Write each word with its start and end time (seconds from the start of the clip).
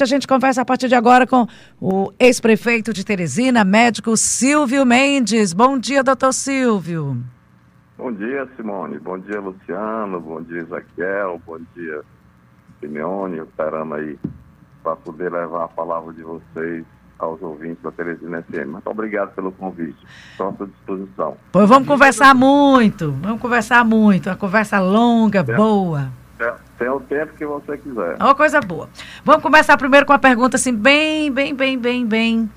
A 0.00 0.06
gente 0.06 0.26
conversa 0.26 0.62
a 0.62 0.64
partir 0.64 0.88
de 0.88 0.94
agora 0.94 1.26
com 1.26 1.46
o 1.78 2.10
ex-prefeito 2.18 2.94
de 2.94 3.04
Teresina, 3.04 3.62
médico 3.62 4.16
Silvio 4.16 4.86
Mendes. 4.86 5.52
Bom 5.52 5.78
dia, 5.78 6.02
doutor 6.02 6.32
Silvio. 6.32 7.18
Bom 7.98 8.10
dia, 8.10 8.48
Simone. 8.56 8.98
Bom 8.98 9.18
dia, 9.18 9.38
Luciano. 9.38 10.18
Bom 10.18 10.40
dia, 10.40 10.62
Ezequiel. 10.62 11.42
Bom 11.46 11.58
dia, 11.76 12.00
Simeone. 12.80 13.40
Esperamos 13.40 13.98
aí 13.98 14.18
para 14.82 14.96
poder 14.96 15.30
levar 15.30 15.64
a 15.64 15.68
palavra 15.68 16.14
de 16.14 16.22
vocês 16.22 16.86
aos 17.18 17.42
ouvintes 17.42 17.82
da 17.82 17.92
Teresina 17.92 18.42
FM. 18.44 18.68
Muito 18.68 18.88
obrigado 18.88 19.34
pelo 19.34 19.52
convite. 19.52 19.98
Estou 20.30 20.48
à 20.48 20.52
sua 20.54 20.68
disposição. 20.68 21.36
Pois 21.52 21.68
vamos 21.68 21.86
conversar 21.86 22.34
muito. 22.34 23.12
Vamos 23.20 23.42
conversar 23.42 23.84
muito. 23.84 24.30
Uma 24.30 24.36
conversa 24.36 24.80
longa, 24.80 25.40
é. 25.40 25.42
boa. 25.42 26.21
Tem 26.78 26.88
o 26.88 27.00
tempo 27.00 27.32
que 27.34 27.46
você 27.46 27.78
quiser. 27.78 28.16
Uma 28.16 28.34
coisa 28.34 28.60
boa. 28.60 28.88
Vamos 29.24 29.42
começar 29.42 29.76
primeiro 29.76 30.06
com 30.06 30.12
uma 30.12 30.18
pergunta 30.18 30.56
assim, 30.56 30.74
bem, 30.74 31.30
bem, 31.30 31.54
bem, 31.54 31.78
bem, 31.78 32.06
bem, 32.06 32.50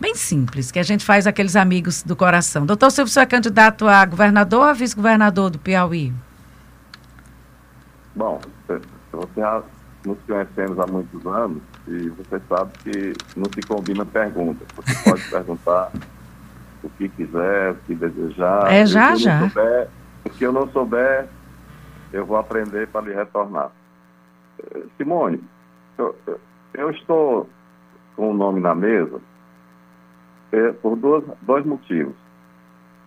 bem 0.00 0.14
simples, 0.14 0.70
que 0.70 0.78
a 0.78 0.82
gente 0.82 1.04
faz 1.04 1.26
aqueles 1.26 1.56
amigos 1.56 2.02
do 2.02 2.16
coração. 2.16 2.66
Doutor 2.66 2.90
Silvio, 2.90 3.12
você 3.12 3.20
é 3.20 3.26
candidato 3.26 3.86
a 3.86 4.04
governador 4.04 4.60
ou 4.60 4.66
a 4.66 4.72
vice-governador 4.72 5.50
do 5.50 5.58
Piauí? 5.58 6.12
Bom, 8.14 8.40
você 8.66 8.80
já 9.36 9.62
nos 10.04 10.18
conhecemos 10.26 10.78
há 10.78 10.86
muitos 10.86 11.24
anos 11.26 11.62
e 11.86 12.08
você 12.10 12.40
sabe 12.48 12.72
que 12.82 13.12
não 13.36 13.46
se 13.52 13.62
combina 13.62 14.04
perguntas. 14.04 14.66
Você 14.76 14.94
pode 15.08 15.22
perguntar 15.30 15.90
o 16.82 16.90
que 16.90 17.08
quiser, 17.08 17.72
o 17.72 17.74
que 17.86 17.94
desejar. 17.94 18.72
É 18.72 18.84
já, 18.84 19.14
já. 19.14 19.40
Souber, 19.40 19.88
o 20.24 20.30
que 20.30 20.44
eu 20.44 20.52
não 20.52 20.68
souber, 20.70 21.28
eu 22.12 22.26
vou 22.26 22.36
aprender 22.36 22.88
para 22.88 23.06
lhe 23.06 23.14
retornar. 23.14 23.70
Simone, 24.96 25.42
eu, 25.98 26.14
eu 26.74 26.90
estou 26.90 27.48
com 28.16 28.30
o 28.30 28.34
nome 28.34 28.60
na 28.60 28.74
mesa 28.74 29.20
é, 30.52 30.72
por 30.72 30.96
dois, 30.96 31.24
dois 31.42 31.64
motivos. 31.64 32.14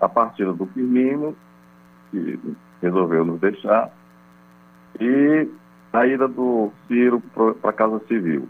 A 0.02 0.10
partida 0.10 0.52
do 0.52 0.66
Firmino, 0.68 1.36
que 2.12 2.40
resolveu 2.82 3.24
nos 3.24 3.40
deixar, 3.40 3.92
e 5.00 5.50
a 5.94 6.06
ida 6.06 6.28
do 6.28 6.72
Ciro 6.88 7.22
para 7.62 7.70
a 7.70 7.74
Casa 7.74 8.00
Civil. 8.08 8.48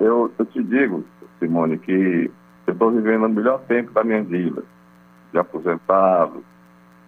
Eu, 0.00 0.30
eu 0.38 0.46
te 0.46 0.62
digo, 0.62 1.04
Simone, 1.38 1.78
que 1.78 2.30
eu 2.66 2.72
estou 2.72 2.90
vivendo 2.90 3.24
o 3.24 3.28
melhor 3.28 3.60
tempo 3.62 3.92
da 3.92 4.04
minha 4.04 4.22
vida, 4.22 4.62
de 5.32 5.38
aposentado, 5.38 6.44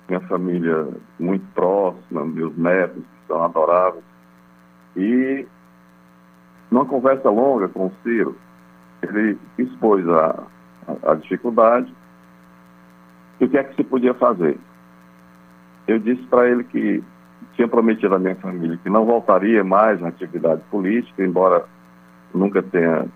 minha 0.09 0.21
família 0.21 0.89
muito 1.19 1.45
próxima, 1.55 2.25
meus 2.25 2.57
netos 2.57 3.03
que 3.03 3.27
são 3.29 3.43
adoráveis. 3.43 4.05
E 4.97 5.47
numa 6.71 6.85
conversa 6.85 7.29
longa 7.31 7.69
com 7.69 7.87
o 7.87 7.93
Ciro, 8.03 8.37
ele 9.03 9.39
expôs 9.59 10.07
a, 10.09 10.43
a, 10.87 11.13
a 11.13 11.15
dificuldade 11.15 11.93
e 13.41 13.45
o 13.45 13.49
que 13.49 13.59
é 13.59 13.65
que 13.65 13.77
se 13.77 13.85
podia 13.85 14.15
fazer. 14.15 14.59
Eu 15.87 15.99
disse 15.99 16.23
para 16.25 16.49
ele 16.49 16.65
que 16.65 17.03
tinha 17.55 17.69
prometido 17.69 18.15
à 18.15 18.19
minha 18.19 18.37
família 18.37 18.79
que 18.83 18.91
não 18.91 19.05
voltaria 19.05 19.63
mais 19.63 20.03
à 20.03 20.09
atividade 20.09 20.63
política, 20.71 21.25
embora 21.25 21.65
nunca 22.35 22.63
tenha 22.63 23.07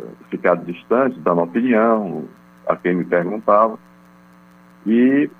eh, 0.00 0.04
ficado 0.30 0.64
distante, 0.64 1.18
dando 1.20 1.42
opinião 1.42 2.24
a 2.66 2.76
quem 2.76 2.96
me 2.96 3.04
perguntava. 3.04 3.78
E 4.86 5.30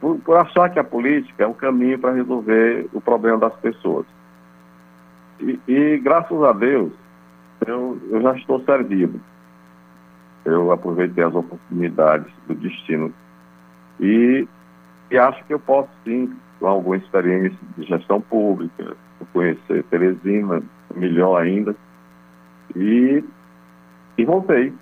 por, 0.00 0.18
por 0.20 0.36
achar 0.36 0.70
que 0.70 0.78
a 0.78 0.84
política 0.84 1.44
é 1.44 1.46
um 1.46 1.54
caminho 1.54 1.98
para 1.98 2.12
resolver 2.12 2.88
o 2.92 3.00
problema 3.00 3.38
das 3.38 3.54
pessoas. 3.56 4.06
E, 5.40 5.58
e, 5.68 5.98
graças 5.98 6.42
a 6.42 6.52
Deus, 6.52 6.92
eu, 7.66 7.98
eu 8.10 8.22
já 8.22 8.34
estou 8.36 8.60
servido. 8.64 9.20
Eu 10.44 10.72
aproveitei 10.72 11.24
as 11.24 11.34
oportunidades 11.34 12.32
do 12.46 12.54
destino 12.54 13.12
e, 14.00 14.46
e 15.10 15.18
acho 15.18 15.44
que 15.44 15.54
eu 15.54 15.58
posso 15.58 15.88
sim, 16.04 16.32
com 16.58 16.66
alguma 16.66 16.96
experiência 16.96 17.58
de 17.76 17.84
gestão 17.84 18.20
pública, 18.20 18.96
conhecer 19.32 19.82
Teresina 19.84 20.62
melhor 20.94 21.40
ainda. 21.40 21.74
E, 22.74 23.24
e 24.16 24.24
voltei. 24.24 24.72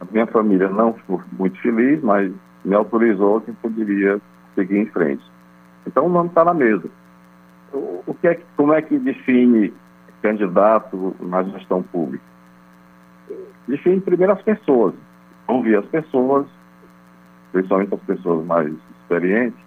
A 0.00 0.04
minha 0.10 0.26
família 0.26 0.68
não 0.68 0.92
ficou 0.94 1.22
muito 1.32 1.58
feliz, 1.60 2.02
mas 2.02 2.30
me 2.64 2.74
autorizou 2.74 3.40
que 3.40 3.52
poderia 3.52 4.20
seguir 4.56 4.78
em 4.78 4.86
frente. 4.86 5.22
Então 5.86 6.06
o 6.06 6.08
nome 6.08 6.30
está 6.30 6.44
na 6.44 6.52
mesa. 6.52 6.90
O, 7.72 8.02
o 8.06 8.14
que 8.14 8.26
é, 8.26 8.40
como 8.56 8.72
é 8.72 8.82
que 8.82 8.98
define 8.98 9.72
candidato 10.22 11.14
na 11.20 11.44
gestão 11.44 11.82
pública? 11.84 12.24
Define 13.68 14.00
primeiro 14.00 14.32
as 14.32 14.42
pessoas, 14.42 14.94
ouvir 15.46 15.76
as 15.76 15.86
pessoas, 15.86 16.46
principalmente 17.52 17.94
as 17.94 18.00
pessoas 18.00 18.44
mais 18.44 18.72
experientes, 19.02 19.58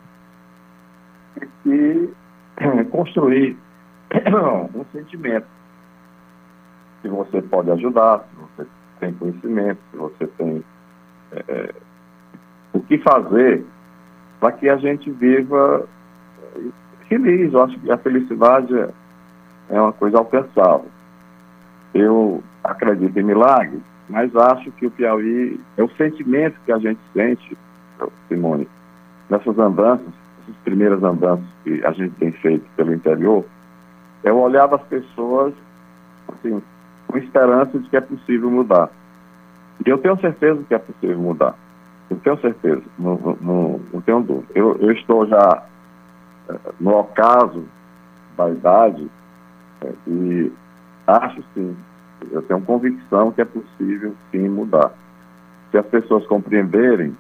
e 1.66 2.10
construir 2.92 3.58
um 4.76 4.86
sentimento 4.92 5.48
que 7.02 7.08
você 7.08 7.42
pode 7.42 7.72
ajudar, 7.72 8.20
se 8.20 8.36
você 8.36 8.70
tem 9.00 9.14
conhecimento, 9.14 9.80
se 9.92 9.98
você 9.98 10.28
tem 10.28 10.64
é, 11.32 11.74
o 12.74 12.82
que 12.82 12.98
fazer 13.00 13.66
para 14.40 14.52
que 14.54 14.70
a 14.70 14.78
gente 14.78 15.10
viva 15.12 15.86
feliz. 17.08 17.54
Eu 17.54 17.64
acho 17.64 17.80
que 17.80 17.92
a 17.92 17.98
felicidade 17.98 18.74
é 19.70 19.82
uma 19.82 19.94
coisa 19.94 20.18
alcançável. 20.18 20.88
Eu 21.94 22.44
acredito 22.64 23.18
em 23.18 23.24
milagres, 23.24 23.82
mas 24.08 24.36
acho 24.36 24.72
que 24.72 24.86
o 24.86 24.92
Piauí 24.92 25.60
é 25.78 25.84
o 25.84 25.90
sentimento 25.92 26.56
que 26.66 26.72
a 26.72 26.78
gente 26.78 27.00
sente, 27.14 27.58
Simone, 28.28 28.68
nessas 29.30 29.58
andanças, 29.58 30.08
essas 30.44 30.56
primeiras 30.64 31.04
andanças 31.04 31.46
que 31.64 31.84
a 31.86 31.92
gente 31.92 32.16
tem 32.16 32.32
feito 32.32 32.66
pelo 32.76 32.94
interior, 32.94 33.44
é 34.24 34.32
o 34.32 34.38
olhar 34.38 34.68
das 34.68 34.82
pessoas, 34.84 35.54
assim, 36.28 36.62
com 37.08 37.18
esperança 37.18 37.78
de 37.80 37.90
que 37.90 37.98
é 37.98 38.02
possível 38.02 38.52
mudar. 38.52 38.90
E 39.86 39.90
eu 39.90 39.98
tenho 39.98 40.20
certeza 40.20 40.62
que 40.68 40.74
é 40.74 40.80
possível 40.80 41.18
mudar. 41.18 41.56
Eu 42.09 42.18
tenho 42.18 42.40
certeza, 42.42 42.81
não, 42.97 43.38
não, 43.40 43.80
não 43.94 44.02
tenho 44.02 44.22
dúvida. 44.22 44.52
Eu, 44.56 44.78
eu 44.80 44.92
estou 44.92 45.28
já 45.28 45.64
eh, 46.50 46.59
no 46.80 46.97
ocaso 46.97 47.64
da 48.36 48.50
idade 48.50 49.09
é, 49.81 49.94
e 50.08 50.52
acho 51.06 51.44
sim, 51.53 51.75
eu 52.31 52.42
tenho 52.42 52.62
convicção 52.62 53.31
que 53.31 53.42
é 53.42 53.46
possível 53.46 54.16
sim 54.31 54.50
mudar. 54.50 54.92
Se 55.72 55.78
as 55.78 55.86
pessoas 55.86 56.25
compreenderem 56.25 57.16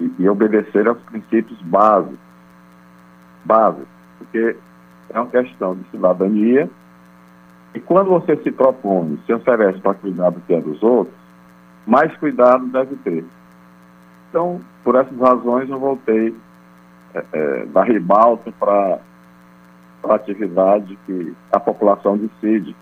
e, 0.00 0.10
e 0.18 0.28
obedecerem 0.28 0.88
aos 0.88 1.02
princípios 1.02 1.60
básicos, 1.62 2.18
básicos, 3.44 3.88
porque 4.18 4.56
é 5.10 5.20
uma 5.20 5.30
questão 5.30 5.76
de 5.76 5.88
cidadania 5.90 6.68
e 7.74 7.80
quando 7.80 8.10
você 8.10 8.36
se 8.36 8.50
propõe, 8.50 9.18
se 9.26 9.32
oferece 9.32 9.78
para 9.80 9.94
cuidar 9.94 10.30
do 10.30 10.40
que 10.40 10.54
é 10.54 10.60
dos 10.60 10.82
outros, 10.82 11.14
mais 11.86 12.14
cuidado 12.16 12.66
deve 12.66 12.96
ter. 12.96 13.24
Então, 14.34 14.60
por 14.82 14.96
essas 14.96 15.16
razões, 15.16 15.70
eu 15.70 15.78
voltei 15.78 16.34
é, 17.14 17.24
é, 17.32 17.66
da 17.66 17.84
ribalta 17.84 18.50
para 18.58 18.98
a 20.02 20.14
atividade 20.16 20.98
que 21.06 21.32
a 21.52 21.60
população 21.60 22.18
decide. 22.18 22.74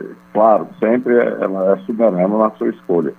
É, 0.00 0.04
claro, 0.32 0.68
sempre 0.78 1.12
ela 1.18 1.72
é 1.72 1.76
soberana 1.78 2.38
na 2.38 2.52
sua 2.52 2.68
escolha. 2.68 3.12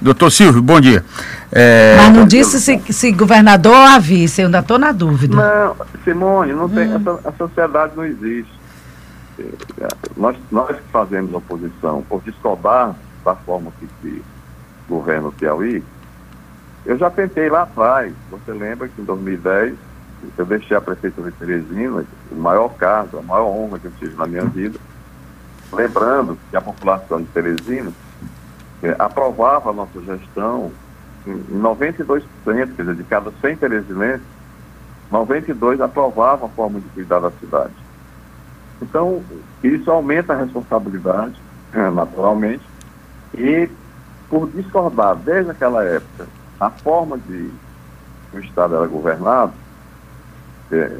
Doutor 0.00 0.32
Silvio, 0.32 0.60
bom 0.60 0.80
dia. 0.80 1.04
É... 1.52 1.98
Mas 1.98 2.16
não 2.16 2.26
disse 2.26 2.60
se, 2.60 2.92
se 2.92 3.12
governador 3.12 3.76
ou 3.76 3.94
a 3.94 4.00
vice, 4.00 4.40
eu 4.40 4.46
ainda 4.46 4.58
estou 4.58 4.76
na 4.76 4.90
dúvida. 4.90 5.36
Não, 5.36 5.76
Simone, 6.02 6.52
não 6.52 6.68
tem, 6.68 6.88
hum. 6.88 6.96
essa, 6.96 7.28
a 7.28 7.32
sociedade 7.34 7.92
não 7.94 8.04
existe. 8.04 8.61
Nós, 10.16 10.36
nós 10.50 10.76
que 10.76 10.88
fazemos 10.90 11.32
oposição 11.32 12.02
por 12.02 12.22
discordar 12.22 12.94
da 13.24 13.34
forma 13.34 13.72
que 13.78 13.88
se 14.00 14.22
governa 14.88 15.28
o 15.28 15.32
Piauí, 15.32 15.82
eu 16.84 16.98
já 16.98 17.10
tentei 17.10 17.48
lá 17.48 17.62
atrás. 17.62 18.12
Você 18.30 18.52
lembra 18.52 18.88
que 18.88 19.00
em 19.00 19.04
2010 19.04 19.74
eu 20.36 20.46
deixei 20.46 20.76
a 20.76 20.80
prefeitura 20.80 21.30
de 21.30 21.36
Teresina, 21.36 22.04
o 22.30 22.34
maior 22.34 22.68
caso, 22.74 23.18
a 23.18 23.22
maior 23.22 23.46
honra 23.46 23.78
que 23.78 23.86
eu 23.86 23.92
tive 23.98 24.16
na 24.16 24.26
minha 24.26 24.44
vida, 24.44 24.78
lembrando 25.72 26.38
que 26.50 26.56
a 26.56 26.60
população 26.60 27.20
de 27.22 27.28
Teresina 27.28 27.92
eh, 28.82 28.94
aprovava 28.98 29.70
a 29.70 29.72
nossa 29.72 30.00
gestão 30.00 30.70
em 31.26 31.60
92%, 31.60 32.24
quer 32.44 32.66
dizer, 32.66 32.94
de 32.94 33.04
cada 33.04 33.32
100 33.40 33.56
teresinenses, 33.56 34.26
92 35.10 35.80
aprovavam 35.80 36.46
a 36.46 36.50
forma 36.50 36.80
de 36.80 36.88
cuidar 36.88 37.20
da 37.20 37.30
cidade. 37.32 37.72
Então, 38.82 39.22
isso 39.62 39.90
aumenta 39.90 40.32
a 40.32 40.36
responsabilidade, 40.36 41.40
é, 41.72 41.88
naturalmente, 41.90 42.64
e 43.32 43.68
por 44.28 44.50
discordar 44.50 45.16
desde 45.16 45.52
aquela 45.52 45.84
época 45.84 46.26
a 46.58 46.68
forma 46.68 47.16
de 47.16 47.50
o 48.32 48.38
Estado 48.38 48.76
era 48.76 48.86
governado, 48.86 49.52
é, 50.70 50.98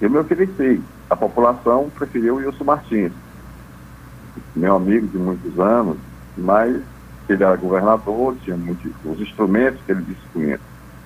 Eu 0.00 0.10
me 0.10 0.18
ofereci. 0.18 0.82
A 1.08 1.16
população 1.16 1.90
preferiu 1.96 2.34
o 2.34 2.36
Wilson 2.38 2.64
Martins, 2.64 3.12
meu 4.56 4.74
amigo 4.74 5.06
de 5.06 5.16
muitos 5.16 5.58
anos, 5.60 5.96
mas 6.36 6.82
ele 7.28 7.44
era 7.44 7.56
governador, 7.56 8.34
tinha 8.42 8.56
muitos, 8.56 8.90
os 9.04 9.20
instrumentos 9.20 9.80
que 9.86 9.92
ele 9.92 10.02
dispunha 10.02 10.58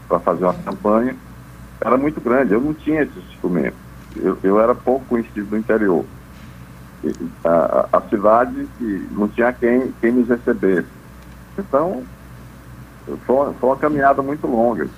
para 0.08 0.18
fazer 0.20 0.44
uma 0.44 0.54
campanha 0.54 1.14
era 1.80 1.96
muito 1.96 2.20
grande. 2.20 2.54
Eu 2.54 2.60
não 2.60 2.72
tinha 2.72 3.02
esses 3.02 3.16
instrumentos. 3.30 3.87
Eu, 4.16 4.38
eu 4.42 4.60
era 4.60 4.74
pouco 4.74 5.04
conhecido 5.06 5.50
no 5.50 5.58
interior. 5.58 6.04
A, 7.44 7.88
a, 7.92 8.00
cidade 8.02 8.68
não 9.12 9.28
tinha 9.28 9.52
quem, 9.52 9.92
quem 10.00 10.12
nos 10.12 10.28
recebesse. 10.28 10.88
Então, 11.56 12.02
foi, 13.26 13.52
foi 13.54 13.68
uma 13.68 13.76
caminhada 13.76 14.20
muito 14.20 14.46
longa, 14.46 14.88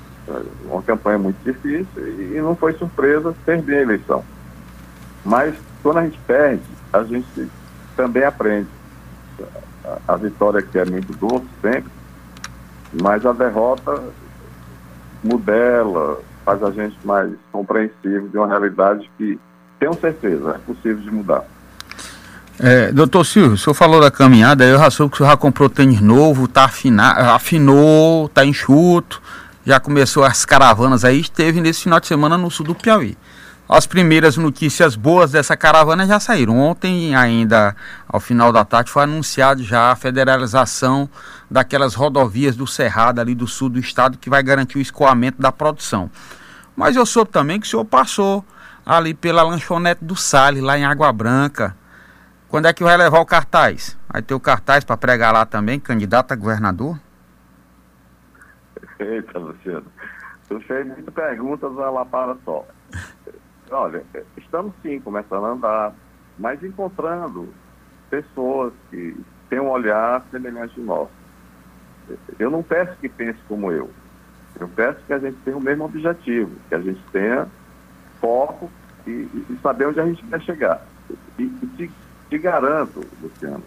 uma 0.64 0.82
campanha 0.82 1.18
muito 1.18 1.36
difícil 1.44 1.86
e 1.96 2.40
não 2.40 2.56
foi 2.56 2.72
surpresa 2.74 3.34
perder 3.44 3.78
a 3.78 3.82
eleição. 3.82 4.24
Mas 5.24 5.54
quando 5.82 5.98
a 5.98 6.04
gente 6.04 6.18
perde, 6.26 6.62
a 6.92 7.02
gente 7.02 7.48
também 7.96 8.24
aprende. 8.24 8.68
A, 9.84 10.14
a 10.14 10.16
vitória 10.16 10.62
que 10.62 10.78
é 10.78 10.84
muito 10.84 11.12
doce 11.14 11.46
sempre, 11.60 11.90
mas 13.00 13.24
a 13.24 13.32
derrota 13.32 14.02
modela, 15.22 16.18
faz 16.50 16.62
a 16.62 16.70
gente 16.70 16.97
mais 17.05 17.31
compreensivo 17.52 18.29
de 18.29 18.37
uma 18.37 18.47
realidade 18.47 19.08
que, 19.17 19.38
tenho 19.79 19.94
certeza, 19.94 20.56
é 20.56 20.58
possível 20.58 20.99
de 20.99 21.11
mudar. 21.11 21.44
É, 22.58 22.93
doutor 22.93 23.25
Silvio, 23.25 23.52
o 23.52 23.58
senhor 23.58 23.75
falou 23.75 24.00
da 24.00 24.11
caminhada, 24.11 24.64
eu 24.64 24.79
já 24.79 24.91
soube 24.91 25.12
que 25.12 25.17
o 25.17 25.19
senhor 25.19 25.31
já 25.31 25.37
comprou 25.37 25.70
tênis 25.70 26.00
novo, 26.00 26.49
tá 26.49 26.64
afina, 26.64 27.35
afinou, 27.35 28.29
tá 28.29 28.44
enxuto, 28.44 29.23
já 29.64 29.79
começou 29.79 30.25
as 30.25 30.44
caravanas 30.44 31.05
aí, 31.05 31.20
esteve 31.20 31.61
nesse 31.61 31.85
final 31.85 32.00
de 32.00 32.06
semana 32.06 32.37
no 32.37 32.50
sul 32.50 32.67
do 32.67 32.75
Piauí. 32.75 33.17
As 33.73 33.87
primeiras 33.87 34.37
notícias 34.37 34.96
boas 34.96 35.31
dessa 35.31 35.56
caravana 35.56 36.05
já 36.05 36.19
saíram. 36.19 36.58
Ontem, 36.58 37.14
ainda 37.14 37.76
ao 38.08 38.19
final 38.19 38.53
da 38.53 38.64
tarde, 38.64 38.91
foi 38.91 39.05
anunciado 39.05 39.62
já 39.62 39.93
a 39.93 39.96
federalização 39.96 41.08
daquelas 41.49 41.94
rodovias 41.94 42.56
do 42.56 42.67
Cerrado 42.67 43.20
ali 43.20 43.32
do 43.32 43.46
sul 43.46 43.69
do 43.69 43.79
estado 43.79 44.19
que 44.19 44.29
vai 44.29 44.43
garantir 44.43 44.76
o 44.76 44.81
escoamento 44.81 45.41
da 45.41 45.53
produção. 45.53 46.11
Mas 46.81 46.97
eu 46.97 47.05
soube 47.05 47.31
também 47.31 47.61
que 47.61 47.67
o 47.67 47.69
senhor 47.69 47.85
passou 47.85 48.43
ali 48.87 49.12
pela 49.12 49.43
lanchonete 49.43 50.03
do 50.03 50.17
Sale, 50.17 50.62
lá 50.62 50.79
em 50.79 50.85
Água 50.87 51.12
Branca. 51.12 51.77
Quando 52.49 52.69
é 52.69 52.73
que 52.73 52.82
vai 52.82 52.97
levar 52.97 53.21
o 53.21 53.27
cartaz? 53.27 53.99
Vai 54.09 54.23
ter 54.23 54.32
o 54.32 54.41
cartaz 54.41 54.82
para 54.82 54.97
pregar 54.97 55.31
lá 55.31 55.44
também, 55.44 55.79
candidato 55.79 56.32
a 56.32 56.37
governador? 56.37 56.99
Eita, 58.99 59.38
Luciano. 59.38 59.85
Tu 60.49 60.59
fez 60.61 60.87
muitas 60.87 61.12
perguntas 61.12 61.71
lá 61.75 62.03
para 62.06 62.35
só. 62.47 62.67
Olha, 63.71 64.03
estamos 64.38 64.73
sim 64.81 65.00
começando 65.00 65.44
a 65.44 65.50
andar, 65.50 65.94
mas 66.38 66.62
encontrando 66.62 67.53
pessoas 68.09 68.73
que 68.91 69.15
têm 69.50 69.61
um 69.61 69.69
olhar 69.69 70.25
semelhante 70.31 70.81
ao 70.81 70.87
nosso. 70.87 71.12
Eu 72.38 72.50
não 72.50 72.62
peço 72.62 72.97
que 72.97 73.09
pense 73.11 73.38
como 73.47 73.71
eu. 73.71 73.91
Eu 74.58 74.69
peço 74.69 74.99
que 75.06 75.12
a 75.12 75.19
gente 75.19 75.37
tenha 75.44 75.56
o 75.56 75.62
mesmo 75.62 75.85
objetivo, 75.85 76.50
que 76.69 76.75
a 76.75 76.81
gente 76.81 77.00
tenha 77.12 77.47
foco 78.20 78.70
e, 79.06 79.11
e 79.11 79.58
saber 79.62 79.87
onde 79.87 80.00
a 80.00 80.06
gente 80.06 80.23
quer 80.25 80.41
chegar. 80.43 80.87
E, 81.38 81.43
e 81.43 81.67
te, 81.76 81.91
te, 82.29 82.38
garanto, 82.38 83.05
Luciano, 83.23 83.62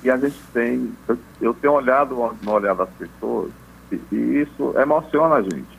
que 0.00 0.10
a 0.10 0.16
gente 0.16 0.38
tem. 0.52 0.92
Eu, 1.08 1.18
eu 1.40 1.54
tenho 1.54 1.72
olhado 1.72 2.14
no 2.42 2.52
olhar 2.52 2.74
das 2.74 2.88
pessoas 2.90 3.50
e, 3.90 4.00
e 4.12 4.42
isso 4.42 4.74
emociona 4.78 5.36
a 5.36 5.42
gente. 5.42 5.76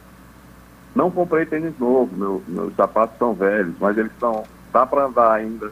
Não 0.96 1.12
comprei 1.12 1.46
tênis 1.46 1.78
novo, 1.80 2.16
meu, 2.16 2.44
meus 2.48 2.76
sapatos 2.76 3.18
são 3.18 3.34
velhos, 3.34 3.76
mas 3.80 3.98
eles 3.98 4.12
são. 4.20 4.44
dá 4.74 4.86
para 4.86 5.06
andar 5.06 5.32
ainda 5.34 5.72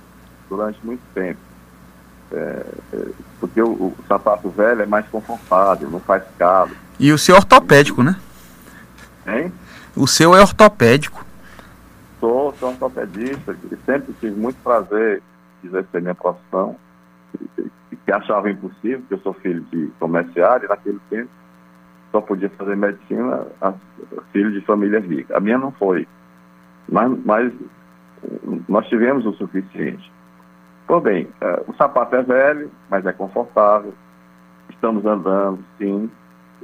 durante 0.49 0.79
muito 0.85 1.01
tempo. 1.13 1.39
É, 2.31 2.65
é, 2.93 3.05
porque 3.39 3.61
o, 3.61 3.69
o, 3.69 3.95
sapato 4.07 4.49
velho 4.49 4.81
é 4.81 4.85
mais 4.85 5.07
confortável, 5.07 5.89
não 5.89 5.99
faz 5.99 6.23
calo. 6.37 6.71
E 6.99 7.11
o 7.11 7.17
seu 7.17 7.35
ortopédico, 7.35 8.01
né? 8.01 8.15
Hein? 9.27 9.51
O 9.95 10.07
seu 10.07 10.35
é 10.35 10.41
ortopédico. 10.41 11.25
Sou, 12.19 12.53
sou 12.59 12.69
ortopedista 12.69 13.55
e 13.71 13.75
sempre 13.85 14.13
tive 14.19 14.39
muito 14.39 14.57
prazer 14.63 15.21
em 15.63 15.67
exercer 15.67 16.01
minha 16.01 16.15
profissão, 16.15 16.75
que, 18.05 18.11
achava 18.11 18.49
impossível, 18.49 18.99
porque 18.99 19.13
eu 19.15 19.19
sou 19.19 19.33
filho 19.33 19.61
de 19.71 19.87
comerciário 19.99 20.65
e 20.65 20.69
naquele 20.69 20.99
tempo 21.09 21.29
só 22.11 22.21
podia 22.21 22.49
fazer 22.51 22.77
medicina 22.77 23.45
a, 23.61 23.73
filho 24.31 24.51
de 24.51 24.61
família 24.61 24.99
rica. 24.99 25.35
A 25.35 25.39
minha 25.39 25.57
não 25.57 25.71
foi. 25.71 26.07
Mas, 26.87 27.11
mas 27.25 27.53
nós 28.69 28.87
tivemos 28.87 29.25
o 29.25 29.33
suficiente. 29.33 30.11
Pois 30.87 31.03
bem, 31.03 31.25
uh, 31.41 31.69
o 31.69 31.75
sapato 31.75 32.15
é 32.15 32.21
velho, 32.21 32.71
mas 32.89 33.05
é 33.05 33.11
confortável. 33.11 33.93
Estamos 34.69 35.05
andando, 35.05 35.59
sim. 35.77 36.09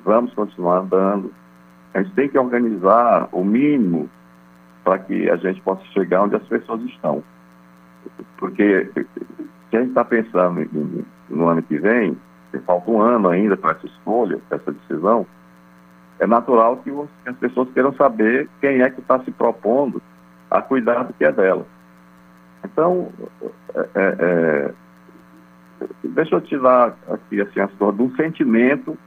Vamos 0.04 0.34
continuar 0.34 0.80
andando. 0.80 1.34
A 1.94 2.02
gente 2.02 2.14
tem 2.16 2.30
que 2.30 2.38
organizar 2.38 3.28
o 3.32 3.44
mínimo 3.44 4.10
para 4.84 5.00
que 5.00 5.30
a 5.30 5.36
gente 5.38 5.62
possa 5.62 5.84
chegar 5.88 6.24
onde 6.24 6.36
as 6.36 6.44
pessoas 6.44 6.82
estão. 6.84 7.24
Porque 8.38 8.90
se 8.96 9.78
a 9.78 9.80
gente 9.80 9.90
está 9.90 10.04
pensando 10.04 10.62
em, 10.62 11.06
no 11.30 11.48
ano 11.48 11.62
que 11.62 11.78
vem, 11.78 12.18
falta 12.66 12.90
um 12.90 13.02
ano 13.02 13.30
ainda 13.30 13.56
para 13.56 13.72
essa 13.72 13.86
escolha, 13.86 14.40
para 14.48 14.58
essa 14.58 14.72
decisão, 14.72 15.26
é 16.20 16.28
natural 16.28 16.78
que 16.78 16.92
as 17.26 17.36
pessoas 17.38 17.70
queiram 17.74 17.94
saber 17.94 18.50
quem 18.60 18.82
é 18.82 18.90
que 18.90 19.00
está 19.00 19.20
se 19.20 19.32
propondo 19.32 20.02
a 20.50 20.62
cuidar 20.62 21.04
do 21.04 21.14
que 21.14 21.26
é 21.26 21.32
dela. 21.32 21.66
Então, 22.64 23.10
é, 23.74 23.90
é, 23.96 24.16
é 24.20 24.74
deixa 26.04 26.36
eu 26.36 26.42
te 26.42 26.58
dar 26.60 26.96
aqui 27.10 27.42
assim, 27.42 27.60
a 27.60 27.66
história 27.66 27.98
de 27.98 28.04
um 28.04 28.16
sentimento 28.16 28.98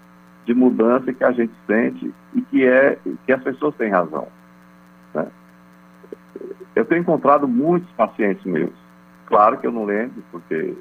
de 0.44 0.55
mudança 0.55 1.12
que 1.12 1.25
a 1.25 1.32
gente 1.32 1.52
sente 1.67 2.12
e 2.35 2.43
que 2.43 2.67
é 2.67 2.99
que 3.26 3.32
as 3.32 3.43
pessoas 3.43 3.75
têm 3.76 3.91
razão. 3.91 4.29
Né? 5.14 5.26
Eu 6.75 6.85
tenho 6.85 7.00
encontrado 7.00 7.49
muitos 7.49 7.91
pacientes 7.93 8.44
meus. 8.44 8.73
Claro 9.26 9.58
que 9.58 9.67
eu 9.67 9.73
não 9.73 9.85
lembro, 9.85 10.23
porque 10.31 10.75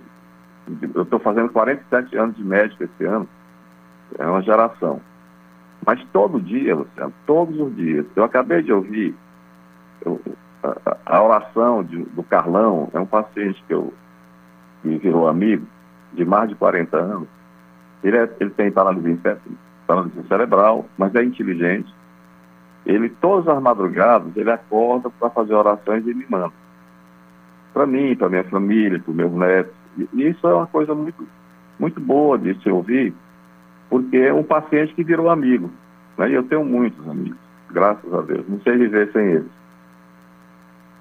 eu 0.93 1.03
estou 1.03 1.19
fazendo 1.19 1.49
47 1.49 2.17
anos 2.17 2.35
de 2.35 2.43
médico 2.43 2.83
esse 2.83 3.05
ano. 3.05 3.27
É 4.17 4.25
uma 4.25 4.41
geração. 4.41 5.01
Mas 5.85 6.03
todo 6.11 6.41
dia, 6.41 6.75
Luciano, 6.75 7.13
todos 7.25 7.59
os 7.59 7.75
dias. 7.75 8.05
Eu 8.15 8.23
acabei 8.23 8.61
de 8.61 8.71
ouvir 8.71 9.15
eu, 10.05 10.19
a, 10.63 10.97
a, 11.05 11.23
oração 11.23 11.83
de, 11.83 12.03
do 12.03 12.23
Carlão, 12.23 12.89
é 12.93 12.99
um 12.99 13.05
paciente 13.05 13.61
que 13.67 13.73
eu 13.73 13.93
me 14.83 14.97
virou 14.97 15.27
amigo, 15.27 15.65
de 16.13 16.25
mais 16.25 16.49
de 16.49 16.55
40 16.55 16.97
anos. 16.97 17.27
Ele, 18.03 18.17
é, 18.17 18.29
ele 18.39 18.49
tem 18.51 18.71
paralisia, 18.71 19.37
cerebral, 20.27 20.85
mas 20.97 21.13
é 21.15 21.23
inteligente. 21.23 21.93
Ele, 22.85 23.09
todas 23.09 23.47
as 23.47 23.61
madrugadas, 23.61 24.35
ele 24.35 24.51
acorda 24.51 25.09
para 25.09 25.29
fazer 25.29 25.53
orações 25.53 26.05
e 26.05 26.13
me 26.13 26.25
manda. 26.27 26.51
Para 27.73 27.85
mim, 27.85 28.15
para 28.15 28.29
minha 28.29 28.43
família, 28.43 28.99
para 28.99 29.13
meus 29.13 29.31
netos. 29.31 29.73
E 30.13 30.27
isso 30.27 30.47
é 30.47 30.53
uma 30.53 30.67
coisa 30.67 30.93
muito, 30.93 31.25
muito 31.79 31.99
boa 31.99 32.37
de 32.37 32.53
se 32.61 32.69
ouvir, 32.69 33.13
porque 33.89 34.17
é 34.17 34.33
um 34.33 34.43
paciente 34.43 34.93
que 34.93 35.03
virou 35.03 35.29
amigo. 35.29 35.71
Né? 36.17 36.31
E 36.31 36.33
eu 36.33 36.43
tenho 36.43 36.65
muitos 36.65 37.07
amigos, 37.07 37.37
graças 37.71 38.13
a 38.13 38.21
Deus. 38.21 38.47
Não 38.49 38.59
sei 38.61 38.77
viver 38.77 39.11
sem 39.11 39.25
eles. 39.25 39.51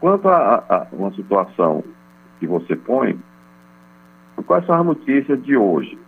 Quanto 0.01 0.29
a, 0.29 0.65
a 0.69 0.87
uma 0.93 1.13
situação 1.13 1.83
que 2.39 2.47
você 2.47 2.77
põe, 2.77 3.19
quais 4.47 4.67
são 4.67 4.75
as 4.75 4.85
notícias 4.85 5.43
de 5.43 5.57
hoje? 5.57 5.99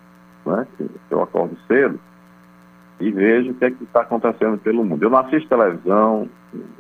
Né? 0.47 0.67
Eu 1.11 1.23
acordo 1.23 1.57
cedo 1.67 1.99
e 3.01 3.11
vejo 3.11 3.51
o 3.51 3.55
que 3.55 3.65
é 3.65 3.71
que 3.71 3.85
está 3.85 4.03
acontecendo 4.03 4.59
pelo 4.59 4.85
mundo. 4.85 5.03
Eu 5.03 5.11
não 5.11 5.19
assisto 5.19 5.49
televisão, 5.49 6.29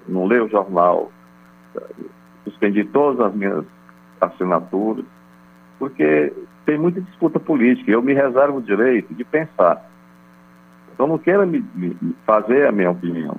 não 0.06 0.26
leio 0.26 0.48
jornal, 0.48 1.10
suspendi 2.44 2.84
todas 2.84 3.26
as 3.26 3.34
minhas 3.34 3.64
assinaturas, 4.20 5.04
porque 5.78 6.32
tem 6.64 6.78
muita 6.78 7.00
disputa 7.00 7.38
política 7.40 7.90
eu 7.90 8.02
me 8.02 8.14
reservo 8.14 8.58
o 8.58 8.62
direito 8.62 9.12
de 9.14 9.24
pensar. 9.24 9.84
Então 10.92 11.06
não 11.06 11.18
queira 11.18 11.44
me, 11.44 11.64
me 11.74 11.96
fazer 12.24 12.66
a 12.66 12.72
minha 12.72 12.90
opinião. 12.90 13.36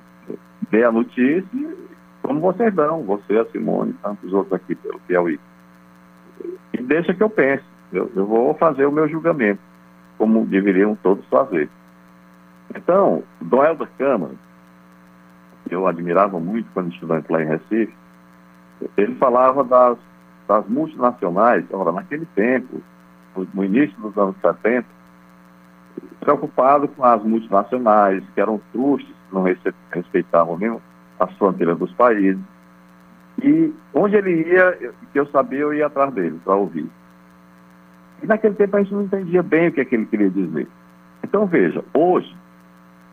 Dê 0.69 0.83
a 0.83 0.91
notícia, 0.91 1.47
como 2.21 2.41
vocês 2.41 2.73
dão, 2.73 3.03
você, 3.03 3.37
a 3.37 3.45
Simone, 3.45 3.93
tantos 4.03 4.33
outros 4.33 4.53
aqui 4.53 4.75
pelo 4.75 4.99
Piauí. 5.01 5.39
E 6.73 6.81
deixa 6.81 7.13
que 7.13 7.23
eu 7.23 7.29
pense. 7.29 7.63
Eu, 7.93 8.11
eu 8.15 8.25
vou 8.25 8.53
fazer 8.55 8.85
o 8.85 8.91
meu 8.91 9.07
julgamento, 9.07 9.61
como 10.17 10.45
deveriam 10.45 10.95
todos 10.95 11.25
fazer. 11.27 11.69
Então, 12.73 13.23
Dom 13.41 13.63
Helder 13.63 13.89
Câmara, 13.97 14.33
eu 15.69 15.87
admirava 15.87 16.39
muito 16.39 16.67
quando 16.73 16.91
estudante 16.91 17.31
lá 17.31 17.41
em 17.41 17.47
Recife, 17.47 17.93
ele 18.97 19.15
falava 19.15 19.63
das, 19.63 19.97
das 20.47 20.67
multinacionais, 20.67 21.65
ora, 21.71 21.91
naquele 21.91 22.25
tempo, 22.35 22.81
no 23.53 23.63
início 23.63 23.97
dos 23.99 24.17
anos 24.17 24.35
70, 24.41 24.85
preocupado 26.19 26.87
com 26.89 27.03
as 27.03 27.21
multinacionais, 27.23 28.23
que 28.33 28.41
eram 28.41 28.59
trustes, 28.71 29.07
que 29.07 29.35
não 29.35 29.43
respeitavam 29.91 30.57
mesmo 30.57 30.81
as 31.19 31.31
fronteiras 31.37 31.77
dos 31.77 31.91
países. 31.93 32.41
E 33.41 33.73
onde 33.93 34.15
ele 34.15 34.43
ia, 34.43 34.93
que 35.11 35.19
eu 35.19 35.25
sabia, 35.27 35.59
eu 35.59 35.73
ia 35.73 35.87
atrás 35.87 36.13
dele 36.13 36.39
para 36.43 36.55
ouvir. 36.55 36.89
E 38.21 38.27
naquele 38.27 38.55
tempo 38.55 38.75
a 38.75 38.81
gente 38.81 38.93
não 38.93 39.03
entendia 39.03 39.43
bem 39.43 39.67
o 39.67 39.71
que, 39.71 39.81
é 39.81 39.85
que 39.85 39.95
ele 39.95 40.05
queria 40.05 40.29
dizer. 40.29 40.67
Então, 41.23 41.45
veja, 41.45 41.83
hoje 41.93 42.35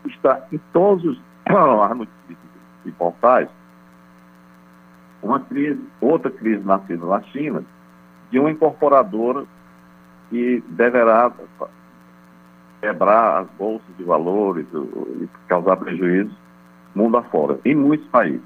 está 0.07 0.45
em 0.51 0.59
todos 0.71 1.03
os 1.05 1.21
notícias 1.95 2.37
e 2.85 2.91
portais 2.91 3.49
uma 5.21 5.39
crise, 5.39 5.81
outra 6.01 6.29
crise 6.29 6.63
nascida 6.65 7.05
na 7.05 7.21
China, 7.23 7.63
de 8.29 8.39
uma 8.39 8.51
incorporadora 8.51 9.45
que 10.29 10.61
deverá 10.67 11.31
quebrar 12.81 13.41
as 13.41 13.47
bolsas 13.57 13.87
de 13.97 14.03
valores 14.03 14.65
e 14.73 15.29
causar 15.47 15.77
prejuízo 15.77 16.35
mundo 16.93 17.17
afora, 17.17 17.59
em 17.65 17.75
muitos 17.75 18.07
países. 18.09 18.41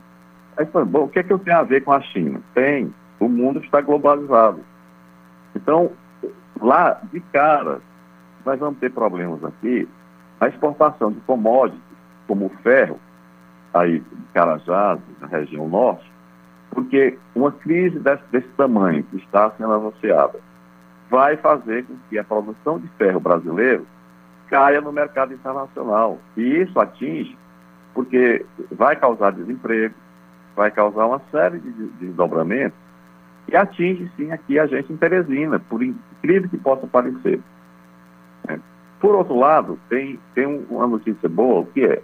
Aí 0.55 0.65
foi, 0.67 0.85
bom, 0.85 1.03
o 1.03 1.09
que 1.09 1.19
é 1.19 1.23
que 1.23 1.33
eu 1.33 1.39
tenho 1.39 1.57
a 1.57 1.63
ver 1.63 1.83
com 1.83 1.91
a 1.91 2.01
China? 2.01 2.39
Tem, 2.53 2.93
o 3.19 3.27
mundo 3.27 3.59
está 3.59 3.81
globalizado. 3.81 4.61
Então, 5.55 5.91
lá, 6.61 6.99
de 7.11 7.19
cara, 7.19 7.81
nós 8.45 8.59
vamos 8.59 8.79
ter 8.79 8.91
problemas 8.91 9.43
aqui 9.43 9.87
na 10.39 10.47
exportação 10.47 11.11
de 11.11 11.19
commodities, 11.21 11.81
como 12.27 12.45
o 12.45 12.49
ferro, 12.61 12.99
aí 13.73 13.99
de 13.99 14.23
Carajás, 14.33 14.99
na 15.19 15.27
região 15.27 15.67
norte, 15.67 16.11
porque 16.71 17.17
uma 17.35 17.51
crise 17.51 17.99
desse, 17.99 18.23
desse 18.31 18.47
tamanho 18.49 19.03
que 19.03 19.17
está 19.17 19.51
sendo 19.51 19.73
anunciada 19.73 20.39
vai 21.09 21.37
fazer 21.37 21.85
com 21.85 21.95
que 22.09 22.19
a 22.19 22.23
produção 22.23 22.79
de 22.79 22.87
ferro 22.97 23.19
brasileiro 23.19 23.87
caia 24.49 24.81
no 24.81 24.91
mercado 24.91 25.33
internacional. 25.33 26.19
E 26.35 26.41
isso 26.41 26.79
atinge, 26.79 27.37
porque 27.93 28.45
vai 28.71 28.95
causar 28.95 29.31
desemprego, 29.31 29.95
vai 30.55 30.71
causar 30.71 31.05
uma 31.05 31.21
série 31.31 31.59
de 31.59 31.71
desdobramentos 31.99 32.77
e 33.47 33.55
atinge 33.55 34.11
sim 34.17 34.31
aqui 34.31 34.59
a 34.59 34.67
gente 34.67 34.91
em 34.91 34.97
Teresina, 34.97 35.59
por 35.59 35.81
incrível 36.17 36.49
que 36.49 36.57
possa 36.57 36.87
parecer. 36.87 37.39
É. 38.47 38.59
Por 38.99 39.15
outro 39.15 39.37
lado, 39.37 39.79
tem, 39.89 40.19
tem 40.33 40.45
uma 40.69 40.87
notícia 40.87 41.29
boa, 41.29 41.65
que 41.73 41.83
é, 41.83 42.01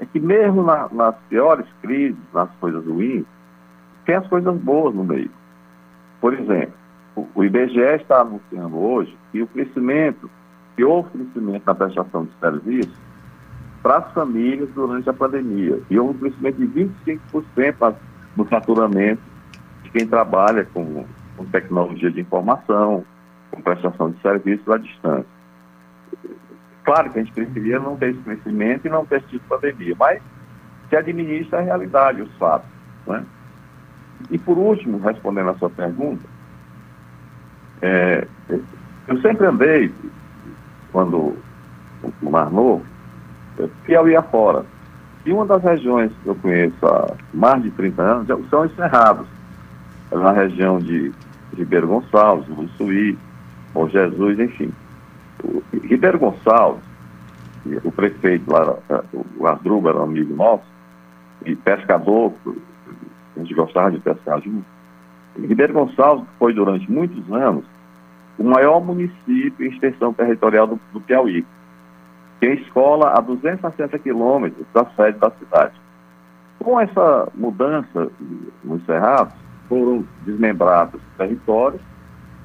é 0.00 0.06
que 0.06 0.18
mesmo 0.18 0.62
na, 0.62 0.88
nas 0.90 1.14
piores 1.28 1.66
crises, 1.80 2.18
nas 2.32 2.50
coisas 2.56 2.84
ruins, 2.84 3.24
tem 4.04 4.16
as 4.16 4.26
coisas 4.26 4.56
boas 4.58 4.94
no 4.94 5.04
meio. 5.04 5.30
Por 6.20 6.34
exemplo, 6.34 6.74
o, 7.14 7.26
o 7.34 7.44
IBGE 7.44 7.80
está 7.80 8.20
anunciando 8.20 8.76
hoje 8.76 9.16
que 9.30 9.42
o 9.42 9.46
crescimento, 9.46 10.30
que 10.76 10.84
houve 10.84 11.10
crescimento 11.10 11.62
na 11.66 11.74
prestação 11.74 12.24
de 12.24 12.32
serviços 12.40 12.96
para 13.82 13.98
as 13.98 14.12
famílias 14.12 14.68
durante 14.70 15.08
a 15.08 15.12
pandemia. 15.12 15.80
E 15.90 15.98
houve 15.98 16.16
um 16.16 16.20
crescimento 16.20 16.56
de 16.56 16.90
25% 17.16 17.94
no 18.36 18.44
faturamento 18.46 19.32
quem 19.92 20.06
trabalha 20.06 20.66
com, 20.72 21.04
com 21.36 21.44
tecnologia 21.46 22.10
de 22.10 22.20
informação, 22.20 23.04
com 23.52 23.62
prestação 23.62 24.10
de 24.10 24.20
serviços 24.20 24.68
à 24.68 24.78
distância. 24.78 25.26
Claro 26.84 27.10
que 27.10 27.20
a 27.20 27.22
gente 27.22 27.32
preferia 27.32 27.78
não 27.78 27.96
ter 27.96 28.10
esse 28.10 28.22
crescimento 28.22 28.86
e 28.86 28.90
não 28.90 29.06
ter 29.06 29.22
tido 29.22 29.42
pandemia, 29.48 29.94
mas 29.98 30.20
se 30.88 30.96
administra 30.96 31.60
a 31.60 31.62
realidade, 31.62 32.22
os 32.22 32.34
fatos. 32.36 32.68
Né? 33.06 33.24
E 34.30 34.38
por 34.38 34.58
último, 34.58 34.98
respondendo 34.98 35.50
a 35.50 35.54
sua 35.54 35.70
pergunta, 35.70 36.24
é, 37.80 38.26
eu 39.06 39.20
sempre 39.20 39.46
andei, 39.46 39.92
quando 40.90 41.36
no 42.20 42.30
Mar 42.30 42.50
Novo, 42.50 42.84
Piauí 43.84 44.16
afora. 44.16 44.64
E 45.24 45.32
uma 45.32 45.46
das 45.46 45.62
regiões 45.62 46.10
que 46.22 46.28
eu 46.28 46.34
conheço 46.36 46.84
há 46.84 47.14
mais 47.32 47.62
de 47.62 47.70
30 47.70 48.02
anos 48.02 48.48
são 48.50 48.62
os 48.62 48.74
Cerrados 48.74 49.26
na 50.10 50.32
região 50.32 50.78
de 50.78 51.12
Ribeiro 51.56 51.86
Gonçalves, 51.86 52.46
Suí, 52.76 53.16
Bom 53.74 53.88
Jesus, 53.88 54.38
enfim. 54.38 54.72
O 55.42 55.62
Ribeiro 55.84 56.18
Gonçalves, 56.18 56.82
o 57.84 57.90
prefeito 57.90 58.50
lá, 58.50 58.76
o 59.36 59.46
Asdruba 59.46 59.90
era 59.90 59.98
um 59.98 60.04
amigo 60.04 60.34
nosso, 60.34 60.64
e 61.44 61.56
pescador, 61.56 62.32
a 63.36 63.40
gente 63.40 63.54
gostava 63.54 63.90
de 63.90 63.98
pescar 63.98 64.40
junto. 64.40 64.64
Ribeiro 65.38 65.72
Gonçalves 65.72 66.26
foi 66.38 66.52
durante 66.52 66.90
muitos 66.90 67.30
anos 67.32 67.64
o 68.38 68.44
maior 68.44 68.80
município 68.80 69.66
em 69.66 69.70
extensão 69.70 70.12
territorial 70.12 70.66
do, 70.66 70.80
do 70.92 71.00
Piauí. 71.00 71.44
Tem 72.40 72.54
escola 72.54 73.12
a 73.16 73.20
260 73.20 73.98
quilômetros 74.00 74.66
da 74.74 74.84
sede 74.96 75.18
da 75.18 75.30
cidade. 75.30 75.80
Com 76.58 76.80
essa 76.80 77.28
mudança 77.34 78.10
nos 78.64 78.84
Cerrados, 78.84 79.34
foram 79.68 80.04
desmembrados 80.24 81.00
territórios, 81.16 81.80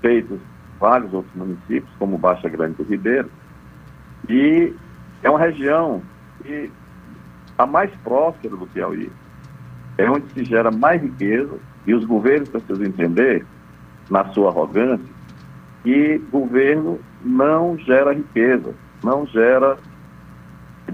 feitos 0.02 0.40
vários 0.80 1.14
outros 1.14 1.34
municípios, 1.36 1.90
como 1.98 2.18
Baixa 2.18 2.50
Grande 2.50 2.76
do 2.76 2.84
Ribeiro, 2.84 3.30
e 4.30 4.74
é 5.24 5.30
uma 5.30 5.40
região 5.40 6.02
que 6.44 6.72
a 7.58 7.66
mais 7.66 7.92
próspera 8.04 8.56
do 8.56 8.68
Piauí, 8.68 9.12
é 9.98 10.10
onde 10.10 10.32
se 10.34 10.46
gera 10.46 10.70
mais 10.70 11.02
riqueza, 11.02 11.58
e 11.86 11.94
os 11.94 12.06
governos 12.06 12.50
precisam 12.50 12.86
entender, 12.86 13.46
na 14.10 14.26
sua 14.34 14.50
arrogância, 14.50 15.14
que 15.84 16.18
governo 16.32 17.00
não 17.22 17.78
gera 17.78 18.14
riqueza, 18.14 18.74
não 19.04 19.26
gera. 19.26 19.78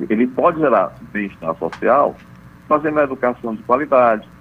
Ele 0.09 0.27
pode 0.27 0.59
gerar 0.59 0.95
bem-estar 1.11 1.55
social 1.57 2.15
fazendo 2.67 2.99
a 2.99 3.03
educação 3.03 3.55
de 3.55 3.63
qualidade, 3.63 4.27
é, 4.27 4.32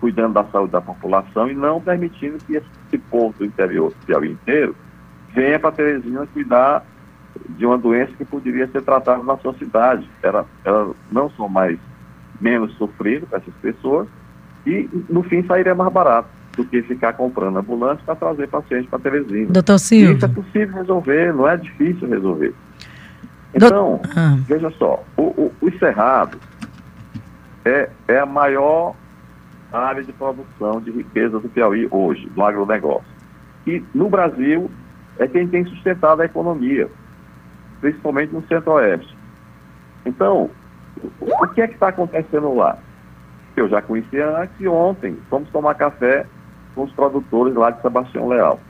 cuidando 0.00 0.34
da 0.34 0.44
saúde 0.44 0.72
da 0.72 0.80
população 0.80 1.50
e 1.50 1.54
não 1.54 1.80
permitindo 1.80 2.38
que 2.38 2.56
esse 2.56 2.98
povo 3.10 3.34
do 3.38 3.44
interior 3.44 3.90
do 3.90 4.06
Piauí 4.06 4.32
inteiro 4.32 4.74
venha 5.34 5.58
para 5.58 5.72
Teresina 5.72 6.26
cuidar 6.26 6.84
de 7.50 7.66
uma 7.66 7.78
doença 7.78 8.12
que 8.16 8.24
poderia 8.24 8.66
ser 8.68 8.82
tratada 8.82 9.22
na 9.22 9.36
sua 9.38 9.54
cidade. 9.54 10.08
Era, 10.22 10.44
era 10.64 10.88
não 11.10 11.30
só 11.30 11.48
mais 11.48 11.78
menos 12.40 12.72
sofrido 12.76 13.26
para 13.26 13.38
essas 13.38 13.54
pessoas 13.54 14.08
e 14.66 14.88
no 15.08 15.22
fim 15.22 15.42
sairia 15.44 15.74
mais 15.74 15.92
barato 15.92 16.28
do 16.56 16.64
que 16.64 16.82
ficar 16.82 17.12
comprando 17.12 17.58
ambulância 17.58 18.02
para 18.04 18.16
trazer 18.16 18.48
pacientes 18.48 18.90
para 18.90 18.98
Teresina. 18.98 19.50
Doutor 19.50 19.78
Silvio. 19.78 20.16
Isso 20.16 20.24
é 20.24 20.28
possível 20.28 20.74
resolver, 20.74 21.32
não 21.32 21.48
é 21.48 21.56
difícil 21.56 22.08
resolver. 22.08 22.54
Então, 23.54 24.00
ah. 24.16 24.36
veja 24.46 24.70
só, 24.72 25.02
o, 25.16 25.22
o, 25.22 25.52
os 25.60 25.78
cerrados 25.78 26.38
é, 27.64 27.88
é 28.08 28.18
a 28.18 28.26
maior 28.26 28.94
área 29.72 30.02
de 30.02 30.12
produção 30.12 30.80
de 30.80 30.90
riqueza 30.90 31.38
do 31.38 31.48
Piauí 31.48 31.88
hoje, 31.90 32.28
do 32.30 32.42
agronegócio. 32.42 33.18
E 33.66 33.82
no 33.94 34.08
Brasil 34.08 34.70
é 35.18 35.26
quem 35.26 35.46
tem 35.46 35.64
sustentado 35.66 36.22
a 36.22 36.24
economia, 36.24 36.88
principalmente 37.80 38.32
no 38.32 38.46
centro-oeste. 38.46 39.16
Então, 40.06 40.50
o 41.20 41.46
que 41.48 41.60
é 41.60 41.66
que 41.66 41.74
está 41.74 41.88
acontecendo 41.88 42.54
lá? 42.54 42.78
Eu 43.56 43.68
já 43.68 43.82
conhecia 43.82 44.40
antes 44.40 44.54
e 44.60 44.68
ontem 44.68 45.18
fomos 45.28 45.50
tomar 45.50 45.74
café 45.74 46.26
com 46.74 46.84
os 46.84 46.92
produtores 46.92 47.54
lá 47.54 47.70
de 47.70 47.82
Sebastião 47.82 48.28
Leal. 48.28 48.60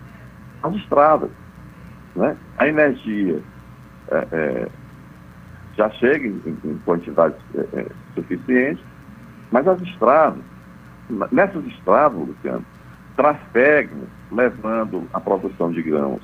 As 0.62 0.74
estradas, 0.74 1.30
né? 2.16 2.36
a 2.56 2.66
energia 2.66 3.40
é, 4.10 4.26
é, 4.32 4.68
já 5.76 5.90
chega 5.90 6.26
em, 6.26 6.58
em 6.64 6.78
quantidades 6.84 7.38
é, 7.54 7.80
é 7.80 7.86
suficientes, 8.14 8.82
mas 9.52 9.68
as 9.68 9.80
estradas 9.82 10.42
Nessas 11.30 11.64
estradas, 11.66 12.18
Luciano, 12.18 12.64
trafegam 13.16 14.02
levando 14.30 15.08
a 15.12 15.18
produção 15.18 15.72
de 15.72 15.82
grãos, 15.82 16.20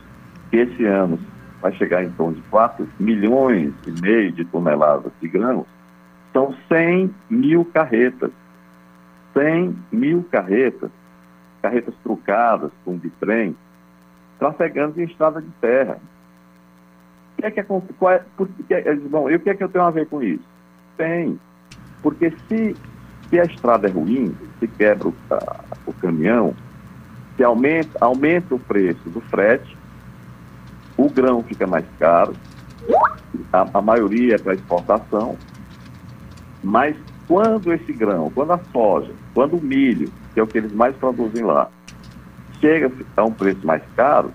que 0.51 0.59
esse 0.59 0.85
ano 0.85 1.19
vai 1.61 1.73
chegar 1.73 2.05
em 2.05 2.11
torno 2.11 2.35
de 2.35 2.43
4 2.43 2.87
milhões 3.01 3.73
e 3.87 4.01
meio 4.03 4.31
de 4.33 4.45
toneladas 4.45 5.11
de 5.21 5.29
grãos, 5.29 5.67
são 6.33 6.55
100 6.69 7.15
mil 7.31 7.65
carretas. 7.65 8.31
100 9.33 9.77
mil 9.91 10.25
carretas, 10.31 10.91
carretas 11.63 11.95
trucadas 12.03 12.71
com 12.85 12.97
bitrem, 12.97 13.57
trafegando 14.39 15.01
em 15.01 15.05
estrada 15.05 15.41
de 15.41 15.51
terra. 15.61 15.99
O 17.33 17.41
que 17.41 17.47
é 17.47 17.51
que 17.51 17.61
é, 17.61 17.63
qual 17.65 18.13
é, 18.13 18.23
que 18.69 18.75
é, 18.75 18.95
bom, 18.95 19.29
e 19.29 19.35
o 19.35 19.41
que 19.41 19.51
é 19.51 19.55
que 19.55 19.65
eu 19.65 19.69
tenho 19.69 19.85
a 19.85 19.91
ver 19.91 20.07
com 20.07 20.23
isso? 20.23 20.45
Tem. 20.97 21.41
Porque 22.01 22.31
se 22.49 22.77
se 23.35 23.41
a 23.41 23.45
estrada 23.45 23.89
é 23.89 23.91
ruim, 23.91 24.35
se 24.59 24.69
quebra 24.69 25.09
o, 25.09 25.15
a, 25.31 25.65
o 25.87 25.93
caminhão, 25.93 26.55
se 27.37 27.45
aumenta, 27.45 27.99
aumenta 28.01 28.55
o 28.55 28.59
preço 28.59 29.09
do 29.11 29.21
frete, 29.21 29.77
o 30.97 31.09
grão 31.09 31.43
fica 31.43 31.67
mais 31.67 31.85
caro, 31.99 32.35
a, 33.53 33.79
a 33.79 33.83
maioria 33.83 34.37
é 34.37 34.39
para 34.39 34.55
exportação, 34.55 35.37
mas 36.63 36.97
quando 37.27 37.73
esse 37.73 37.93
grão, 37.93 38.31
quando 38.31 38.53
a 38.53 38.61
soja, 38.73 39.13
quando 39.33 39.57
o 39.57 39.63
milho, 39.63 40.13
que 40.33 40.41
é 40.41 40.43
o 40.43 40.47
que 40.47 40.59
eles 40.59 40.73
mais 40.73 40.95
produzem 40.97 41.45
lá, 41.45 41.69
chega 42.61 42.91
a 43.17 43.25
um 43.25 43.33
preço 43.33 43.67
mais 43.67 43.83
caro, 43.97 44.33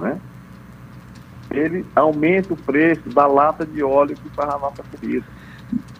né, 0.00 0.18
ele 1.50 1.86
aumenta 1.94 2.54
o 2.54 2.56
preço 2.56 3.08
da 3.10 3.26
lata 3.26 3.64
de 3.64 3.82
óleo 3.82 4.16
que 4.16 4.40
a 4.40 4.58
nossa 4.58 4.82
comida. 4.82 5.24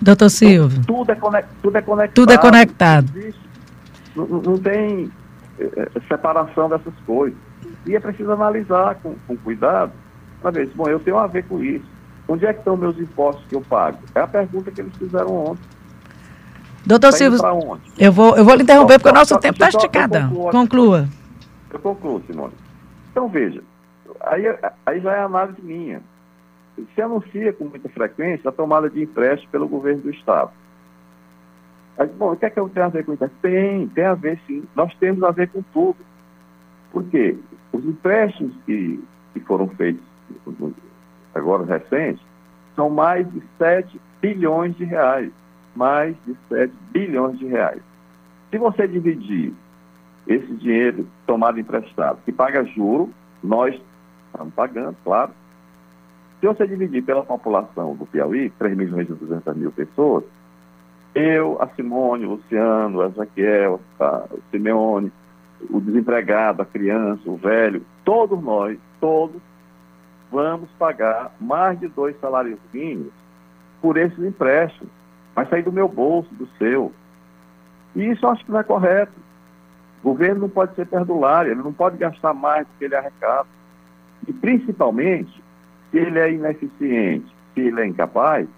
Doutor 0.00 0.30
Silvio. 0.30 0.84
Tudo 0.86 1.12
é, 1.12 1.14
conect, 1.14 1.48
tudo 1.62 1.78
é 1.78 1.82
conectado. 1.82 2.14
Tudo 2.14 2.32
é 2.32 2.38
conectado. 2.38 3.10
Existe, 3.16 3.40
Não, 4.14 4.26
não 4.26 4.58
tem 4.58 5.10
é, 5.58 5.88
separação 6.08 6.68
dessas 6.68 6.94
coisas. 7.06 7.38
E 7.86 7.94
é 7.94 8.00
preciso 8.00 8.30
analisar 8.32 8.96
com, 8.96 9.14
com 9.26 9.36
cuidado 9.36 9.92
para 10.40 10.50
ver 10.50 10.68
se, 10.68 10.74
bom, 10.74 10.88
eu 10.88 11.00
tenho 11.00 11.18
a 11.18 11.26
ver 11.26 11.44
com 11.44 11.62
isso. 11.62 11.84
Onde 12.28 12.46
é 12.46 12.52
que 12.52 12.60
estão 12.60 12.76
meus 12.76 12.98
impostos 12.98 13.44
que 13.48 13.54
eu 13.54 13.60
pago? 13.60 13.98
É 14.14 14.20
a 14.20 14.26
pergunta 14.26 14.70
que 14.70 14.80
eles 14.80 14.94
fizeram 14.96 15.34
ontem. 15.34 15.62
Doutor 16.86 17.10
tá 17.10 17.16
Silvio, 17.16 17.40
eu 17.98 18.12
vou, 18.12 18.36
eu 18.36 18.44
vou 18.44 18.54
lhe 18.54 18.62
interromper 18.62 18.98
porque 18.98 19.08
o 19.08 19.18
nosso 19.18 19.38
tempo 19.38 19.54
está 19.54 19.68
esticado. 19.68 20.34
Conclua. 20.50 21.08
Eu 21.70 21.78
concluo, 21.78 22.22
Simone. 22.26 22.52
Então, 23.10 23.28
veja, 23.28 23.62
aí, 24.20 24.44
aí 24.84 25.00
já 25.00 25.12
é 25.12 25.20
análise 25.20 25.60
minha. 25.62 26.02
Se 26.94 27.02
anuncia 27.02 27.52
com 27.52 27.64
muita 27.64 27.88
frequência 27.88 28.48
a 28.48 28.52
tomada 28.52 28.90
de 28.90 29.02
empréstimo 29.02 29.50
pelo 29.50 29.68
governo 29.68 30.02
do 30.02 30.10
Estado. 30.10 30.50
Aí, 31.96 32.08
bom, 32.08 32.32
o 32.32 32.36
que 32.36 32.46
é 32.46 32.50
que 32.50 32.60
tenho 32.70 32.86
a 32.86 32.88
ver 32.88 33.04
com 33.04 33.14
isso? 33.14 33.30
Tem, 33.40 33.86
tem 33.88 34.04
a 34.04 34.14
ver 34.14 34.40
sim. 34.46 34.64
Nós 34.74 34.92
temos 34.96 35.22
a 35.22 35.30
ver 35.30 35.48
com 35.48 35.62
tudo. 35.72 35.96
Por 36.90 37.04
quê? 37.04 37.36
Os 37.72 37.84
empréstimos 37.84 38.54
que, 38.66 39.02
que 39.32 39.40
foram 39.40 39.68
feitos 39.68 40.02
agora 41.34 41.64
recentes 41.64 42.24
são 42.74 42.90
mais 42.90 43.30
de 43.32 43.42
7 43.58 44.00
bilhões 44.20 44.76
de 44.76 44.84
reais. 44.84 45.30
Mais 45.76 46.16
de 46.26 46.36
7 46.48 46.72
bilhões 46.90 47.38
de 47.38 47.46
reais. 47.46 47.82
Se 48.50 48.58
você 48.58 48.86
dividir 48.86 49.52
esse 50.26 50.54
dinheiro 50.54 51.06
tomado 51.26 51.58
emprestado, 51.58 52.18
que 52.24 52.32
paga 52.32 52.64
juro, 52.64 53.10
nós 53.42 53.74
estamos 54.30 54.54
pagando, 54.54 54.96
claro. 55.04 55.32
Se 56.44 56.48
você 56.48 56.66
dividir 56.66 57.02
pela 57.02 57.22
população 57.22 57.94
do 57.96 58.04
Piauí, 58.04 58.50
3 58.58 58.76
milhões 58.76 59.08
e 59.08 59.14
200 59.14 59.56
mil 59.56 59.72
pessoas, 59.72 60.24
eu, 61.14 61.56
a 61.58 61.66
Simone, 61.68 62.26
o 62.26 62.32
Luciano, 62.32 63.00
a 63.00 63.08
Jaquiel, 63.08 63.80
a, 63.98 64.26
Simeone, 64.50 65.10
o 65.70 65.80
desempregado, 65.80 66.60
a 66.60 66.66
criança, 66.66 67.22
o 67.24 67.38
velho, 67.38 67.82
todos 68.04 68.38
nós, 68.42 68.78
todos, 69.00 69.40
vamos 70.30 70.68
pagar 70.78 71.32
mais 71.40 71.80
de 71.80 71.88
dois 71.88 72.14
salários 72.20 72.58
mínimos 72.74 73.14
por 73.80 73.96
esses 73.96 74.18
empréstimos. 74.18 74.92
Vai 75.34 75.46
sair 75.46 75.62
do 75.62 75.72
meu 75.72 75.88
bolso, 75.88 76.28
do 76.34 76.46
seu. 76.58 76.92
E 77.96 78.04
isso 78.04 78.26
eu 78.26 78.30
acho 78.32 78.44
que 78.44 78.52
não 78.52 78.60
é 78.60 78.64
correto. 78.64 79.14
O 80.02 80.10
governo 80.10 80.42
não 80.42 80.50
pode 80.50 80.74
ser 80.74 80.86
perdulário, 80.88 81.52
ele 81.52 81.62
não 81.62 81.72
pode 81.72 81.96
gastar 81.96 82.34
mais 82.34 82.66
do 82.66 82.72
que 82.78 82.84
ele 82.84 82.96
arrecada. 82.96 83.48
E 84.28 84.32
principalmente, 84.34 85.42
se 85.94 85.98
ele 85.98 86.18
é 86.18 86.32
ineficiente, 86.32 87.32
se 87.54 87.60
ele 87.60 87.80
é 87.80 87.86
incapaz, 87.86 88.48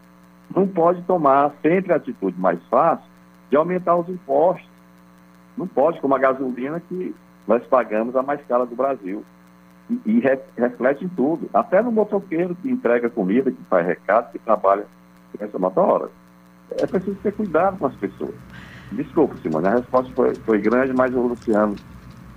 não 0.54 0.66
pode 0.66 1.02
tomar 1.02 1.52
sempre 1.60 1.92
a 1.92 1.96
atitude 1.96 2.40
mais 2.40 2.58
fácil 2.70 3.04
de 3.50 3.56
aumentar 3.58 3.94
os 3.94 4.08
impostos. 4.08 4.66
Não 5.54 5.66
pode, 5.66 6.00
como 6.00 6.14
a 6.14 6.18
gasolina 6.18 6.80
que 6.80 7.14
nós 7.46 7.62
pagamos 7.66 8.16
a 8.16 8.22
mais 8.22 8.40
cara 8.46 8.64
do 8.64 8.74
Brasil. 8.74 9.22
E, 9.90 10.00
e 10.06 10.20
re, 10.20 10.38
reflete 10.56 11.04
em 11.04 11.08
tudo, 11.08 11.48
até 11.52 11.82
no 11.82 11.92
motoqueiro 11.92 12.56
que 12.56 12.70
entrega 12.70 13.10
comida, 13.10 13.50
que 13.50 13.62
faz 13.64 13.86
recado, 13.86 14.32
que 14.32 14.38
trabalha 14.38 14.86
nessa 15.38 15.58
motora. 15.58 16.08
É 16.80 16.86
preciso 16.86 17.16
ter 17.22 17.34
cuidado 17.34 17.78
com 17.78 17.86
as 17.86 17.94
pessoas. 17.96 18.34
Desculpa, 18.92 19.36
Simone, 19.42 19.68
a 19.68 19.74
resposta 19.76 20.10
foi, 20.14 20.34
foi 20.36 20.58
grande, 20.58 20.94
mas 20.94 21.14
o 21.14 21.20
Luciano 21.20 21.76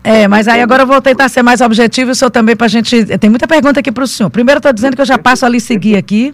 é, 0.04 0.28
mas 0.28 0.48
aí 0.48 0.62
agora 0.62 0.84
eu 0.84 0.88
vou 0.88 1.02
tentar 1.02 1.28
ser 1.30 1.44
mais 1.44 1.62
objetivo 1.62 2.12
e 2.12 2.14
o 2.14 2.16
senhor 2.16 2.32
também 2.32 2.56
para 2.56 2.66
a 2.66 2.70
gente. 2.70 3.06
Tem 3.18 3.30
muita 3.30 3.48
pergunta 3.48 3.80
aqui 3.80 3.92
para 3.92 4.04
o 4.04 4.08
senhor. 4.08 4.30
Primeiro, 4.30 4.60
estou 4.60 4.72
dizendo 4.72 4.96
que 4.96 5.02
eu 5.02 5.06
já 5.06 5.18
passo 5.18 5.46
ali 5.46 5.60
seguir 5.60 5.98
aqui 5.98 6.34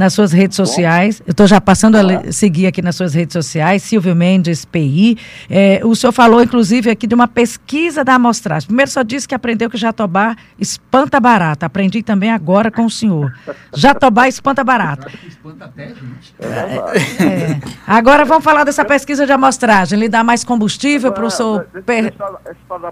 nas 0.00 0.14
suas 0.14 0.32
redes 0.32 0.56
sociais. 0.56 1.22
Eu 1.26 1.32
estou 1.32 1.46
já 1.46 1.60
passando 1.60 1.96
a 1.96 2.32
seguir 2.32 2.66
aqui 2.66 2.80
nas 2.80 2.96
suas 2.96 3.12
redes 3.12 3.34
sociais, 3.34 3.82
Silvio 3.82 4.16
Mendes, 4.16 4.64
PI. 4.64 5.18
É, 5.48 5.82
o 5.84 5.94
senhor 5.94 6.10
falou, 6.10 6.42
inclusive, 6.42 6.88
aqui 6.88 7.06
de 7.06 7.14
uma 7.14 7.28
pesquisa 7.28 8.02
da 8.02 8.14
amostragem. 8.14 8.66
Primeiro, 8.66 8.90
só 8.90 9.02
disse 9.02 9.28
que 9.28 9.34
aprendeu 9.34 9.68
que 9.68 9.76
Jatobá 9.76 10.34
espanta 10.58 11.20
barata. 11.20 11.66
Aprendi 11.66 12.02
também 12.02 12.30
agora 12.30 12.70
com 12.70 12.86
o 12.86 12.90
senhor. 12.90 13.30
Jatobá 13.74 14.26
espanta 14.26 14.64
barata. 14.64 15.06
Espanta 15.28 15.66
até, 15.66 15.88
gente. 15.88 16.34
É, 16.40 17.22
é. 17.22 17.60
Agora 17.86 18.24
vamos 18.24 18.42
falar 18.42 18.64
dessa 18.64 18.86
pesquisa 18.86 19.26
de 19.26 19.32
amostragem. 19.32 19.98
Ele 19.98 20.08
dá 20.08 20.24
mais 20.24 20.42
combustível 20.44 21.12
para 21.12 21.26
o 21.26 21.30
senhor 21.30 21.66
per... 21.84 22.14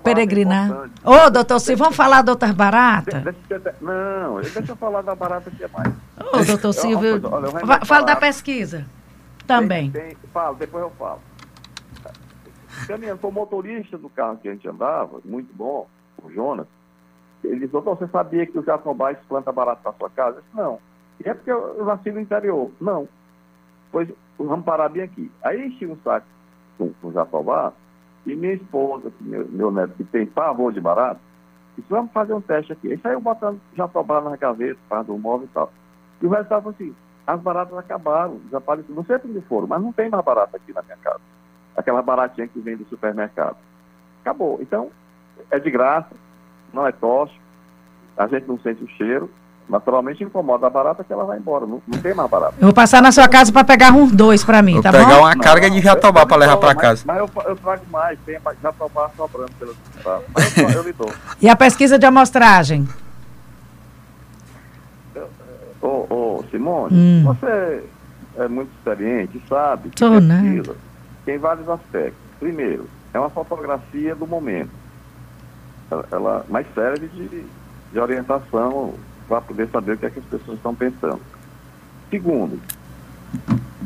peregrinar. 0.04 0.70
Ô, 1.02 1.12
oh, 1.12 1.30
doutor 1.30 1.59
Silvio, 1.59 1.85
vamos 1.85 1.96
falar 1.96 2.20
da 2.20 2.33
outra 2.33 2.52
barata? 2.52 3.35
Não, 3.80 4.42
deixa 4.42 4.62
eu 4.68 4.76
falar 4.76 5.00
da 5.00 5.14
barata 5.14 5.50
que 5.50 5.64
é 5.64 5.68
mais. 5.68 5.88
Ô, 6.33 6.44
doutor 6.44 6.72
Silvio, 6.74 7.20
Silvio. 7.20 7.87
Fala 7.87 8.07
da 8.07 8.16
pesquisa 8.16 8.87
também. 9.46 9.90
Tem, 9.90 10.09
tem, 10.09 10.16
falo, 10.33 10.57
depois 10.57 10.85
eu 10.85 10.90
falo. 10.90 11.20
Caminhando, 12.87 13.26
o 13.26 13.33
motorista 13.33 13.98
do 13.98 14.09
carro 14.11 14.38
que 14.38 14.48
a 14.48 14.52
gente 14.52 14.68
andava, 14.68 15.20
muito 15.24 15.52
bom, 15.54 15.88
o 16.22 16.31
Jonas, 16.31 16.66
ele 17.42 17.61
disse, 17.61 17.72
doutor, 17.72 17.96
você 17.96 18.07
sabia 18.09 18.46
que 18.46 18.59
o 18.59 18.62
Jatobá 18.62 19.14
planta 19.28 19.50
barato 19.50 19.83
para 19.83 19.92
sua 19.92 20.11
casa? 20.11 20.38
Eu 20.38 20.42
disse, 20.42 20.57
não. 20.57 20.78
E 21.24 21.28
é 21.28 21.35
porque 21.35 21.50
eu 21.50 21.85
nasci 21.85 22.11
no 22.11 22.20
interior. 22.20 22.70
Não. 22.81 23.09
Pois 23.90 24.09
vamos 24.38 24.64
parar 24.64 24.88
bem 24.88 25.02
aqui. 25.02 25.31
Aí 25.42 25.66
enchi 25.66 25.87
um 25.87 25.96
saco 26.04 26.26
com, 26.76 26.92
com 27.00 27.09
o 27.09 27.12
Jatobá 27.12 27.72
e 28.26 28.37
minha 28.37 28.54
esposa, 28.54 29.11
meu, 29.20 29.48
meu 29.48 29.70
neto, 29.70 29.94
que 29.96 30.04
tem 30.04 30.26
pavor 30.26 30.72
de 30.72 30.81
barato, 30.81 31.20
disse, 31.76 31.88
vamos 31.88 32.12
fazer 32.12 32.35
um 32.35 32.40
teste 32.40 32.72
aqui. 32.72 32.92
Aí 32.92 32.98
saiu 32.98 33.20
botando 33.20 33.61
Jatobá 33.74 34.20
na 34.20 34.37
gaveta, 34.37 34.78
parte 34.88 35.07
do 35.07 35.18
móvel 35.18 35.46
e 35.46 35.54
tal. 35.54 35.72
E 36.20 36.26
o 36.26 36.31
resultado 36.31 36.62
foi 36.62 36.72
assim, 36.72 36.94
as 37.26 37.40
baratas 37.40 37.76
acabaram, 37.76 38.40
desapareceram. 38.44 38.94
Não 38.96 39.04
sei 39.04 39.16
onde 39.16 39.40
foram, 39.42 39.66
mas 39.66 39.83
não 39.83 39.92
tem 39.92 40.09
mais 40.09 40.24
barata 40.24 40.57
aqui 40.57 40.72
na 40.72 40.83
minha 40.83 40.96
casa. 40.96 41.20
Aquela 41.76 42.02
baratinha 42.02 42.48
que 42.48 42.59
vem 42.59 42.76
do 42.76 42.87
supermercado. 42.87 43.57
Acabou. 44.22 44.59
Então, 44.61 44.90
é 45.50 45.59
de 45.59 45.70
graça, 45.70 46.11
não 46.72 46.87
é 46.87 46.92
tóxico, 46.92 47.40
a 48.16 48.26
gente 48.26 48.48
não 48.48 48.59
sente 48.59 48.83
o 48.83 48.88
cheiro, 48.88 49.31
naturalmente 49.68 50.24
incomoda 50.24 50.66
a 50.66 50.70
barata 50.70 51.04
que 51.04 51.12
ela 51.12 51.24
vai 51.24 51.38
embora, 51.38 51.66
não, 51.66 51.83
não 51.87 51.98
tem 52.00 52.14
mais 52.14 52.28
barata. 52.31 52.54
Eu 52.59 52.64
vou 52.64 52.74
passar 52.74 53.02
na 53.02 53.12
sua 53.12 53.28
casa 53.28 53.52
para 53.52 53.62
pegar 53.64 53.92
uns 53.92 54.11
dois 54.11 54.42
para 54.42 54.62
mim, 54.62 54.74
vou 54.74 54.83
tá 54.83 54.90
pegar 54.90 55.04
bom? 55.04 55.11
pegar 55.11 55.20
uma 55.20 55.37
carga 55.37 55.70
de 55.70 55.81
jatobá 55.81 56.26
para 56.26 56.37
levar 56.38 56.57
para 56.57 56.74
casa. 56.74 57.04
Mas, 57.07 57.18
mas 57.18 57.44
eu, 57.44 57.50
eu, 57.50 57.57
trago 57.57 57.85
mais, 57.90 58.18
tem 58.24 58.38
jatobá 58.62 59.11
sobrando 59.16 59.52
pelo 59.59 59.76
tá? 60.02 60.20
Mas 60.35 60.57
eu, 60.57 60.70
eu 60.70 60.83
lhe 60.83 60.92
dou. 60.92 61.12
E 61.40 61.48
a 61.48 61.54
pesquisa 61.54 61.98
de 61.98 62.07
amostragem? 62.07 62.88
Ô, 65.88 66.07
ô 66.11 66.44
Simone, 66.51 66.94
hum. 66.94 67.22
você 67.24 67.83
é 68.37 68.46
muito 68.46 68.70
experiente, 68.77 69.42
sabe? 69.48 69.88
Que 69.88 69.96
Tô, 69.96 70.20
né? 70.20 70.62
Tem 71.24 71.38
vários 71.38 71.66
aspectos. 71.66 72.20
Primeiro, 72.38 72.87
é 73.14 73.18
uma 73.18 73.31
fotografia 73.31 74.14
do 74.14 74.27
momento. 74.27 74.70
Ela, 75.90 76.07
ela 76.12 76.46
mais 76.48 76.66
serve 76.74 77.09
de, 77.09 77.44
de 77.92 77.98
orientação 77.98 78.94
para 79.27 79.40
poder 79.40 79.68
saber 79.68 79.92
o 79.92 79.98
que, 79.98 80.07
é 80.07 80.11
que 80.11 80.18
as 80.18 80.24
pessoas 80.27 80.59
estão 80.59 80.74
pensando. 80.74 81.20
Segundo, 82.11 82.61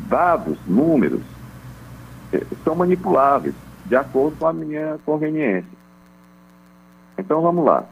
dados, 0.08 0.58
números, 0.66 1.22
eh, 2.32 2.44
são 2.64 2.74
manipuláveis 2.74 3.54
de 3.86 3.94
acordo 3.94 4.36
com 4.36 4.46
a 4.46 4.52
minha 4.52 4.98
conveniência. 5.04 5.70
Então 7.16 7.40
vamos 7.42 7.64
lá. 7.64 7.84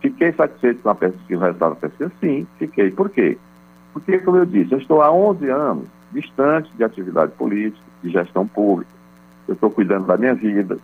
Fiquei 0.00 0.32
satisfeito 0.32 0.82
com 0.82 0.90
a 0.90 0.94
pesquisa, 0.94 1.40
o 1.40 1.44
resultado 1.44 1.74
da 1.74 1.88
pesquisa? 1.88 2.12
Sim, 2.20 2.46
fiquei. 2.58 2.90
Por 2.90 3.10
quê? 3.10 3.36
Porque, 3.92 4.18
como 4.18 4.38
eu 4.38 4.46
disse, 4.46 4.72
eu 4.72 4.78
estou 4.78 5.02
há 5.02 5.12
11 5.12 5.48
anos 5.48 5.88
distante 6.12 6.70
de 6.76 6.84
atividade 6.84 7.32
política, 7.32 7.84
de 8.02 8.10
gestão 8.10 8.46
pública. 8.46 8.90
Eu 9.46 9.54
estou 9.54 9.70
cuidando 9.70 10.06
da 10.06 10.16
minha 10.16 10.34
vida. 10.34 10.78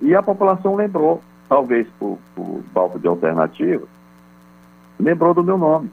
E 0.00 0.14
a 0.14 0.22
população 0.22 0.74
lembrou, 0.74 1.22
talvez 1.48 1.86
por, 1.98 2.18
por 2.34 2.60
falta 2.72 2.98
de 2.98 3.06
alternativa, 3.06 3.86
lembrou 4.98 5.34
do 5.34 5.44
meu 5.44 5.58
nome, 5.58 5.90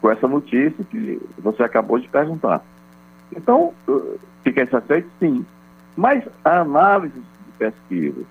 com 0.00 0.10
essa 0.10 0.28
notícia 0.28 0.84
que 0.84 1.20
você 1.38 1.62
acabou 1.62 1.98
de 1.98 2.08
perguntar. 2.08 2.62
Então, 3.34 3.72
fiquei 4.42 4.66
satisfeito? 4.66 5.08
Sim. 5.18 5.44
Mas 5.96 6.24
a 6.44 6.60
análise 6.60 7.14
de 7.18 7.52
pesquisa 7.58 8.22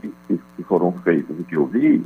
que, 0.00 0.40
que 0.56 0.62
foram 0.64 0.92
feitas 0.92 1.38
e 1.38 1.44
que 1.44 1.56
eu 1.56 1.66
vi, 1.66 2.04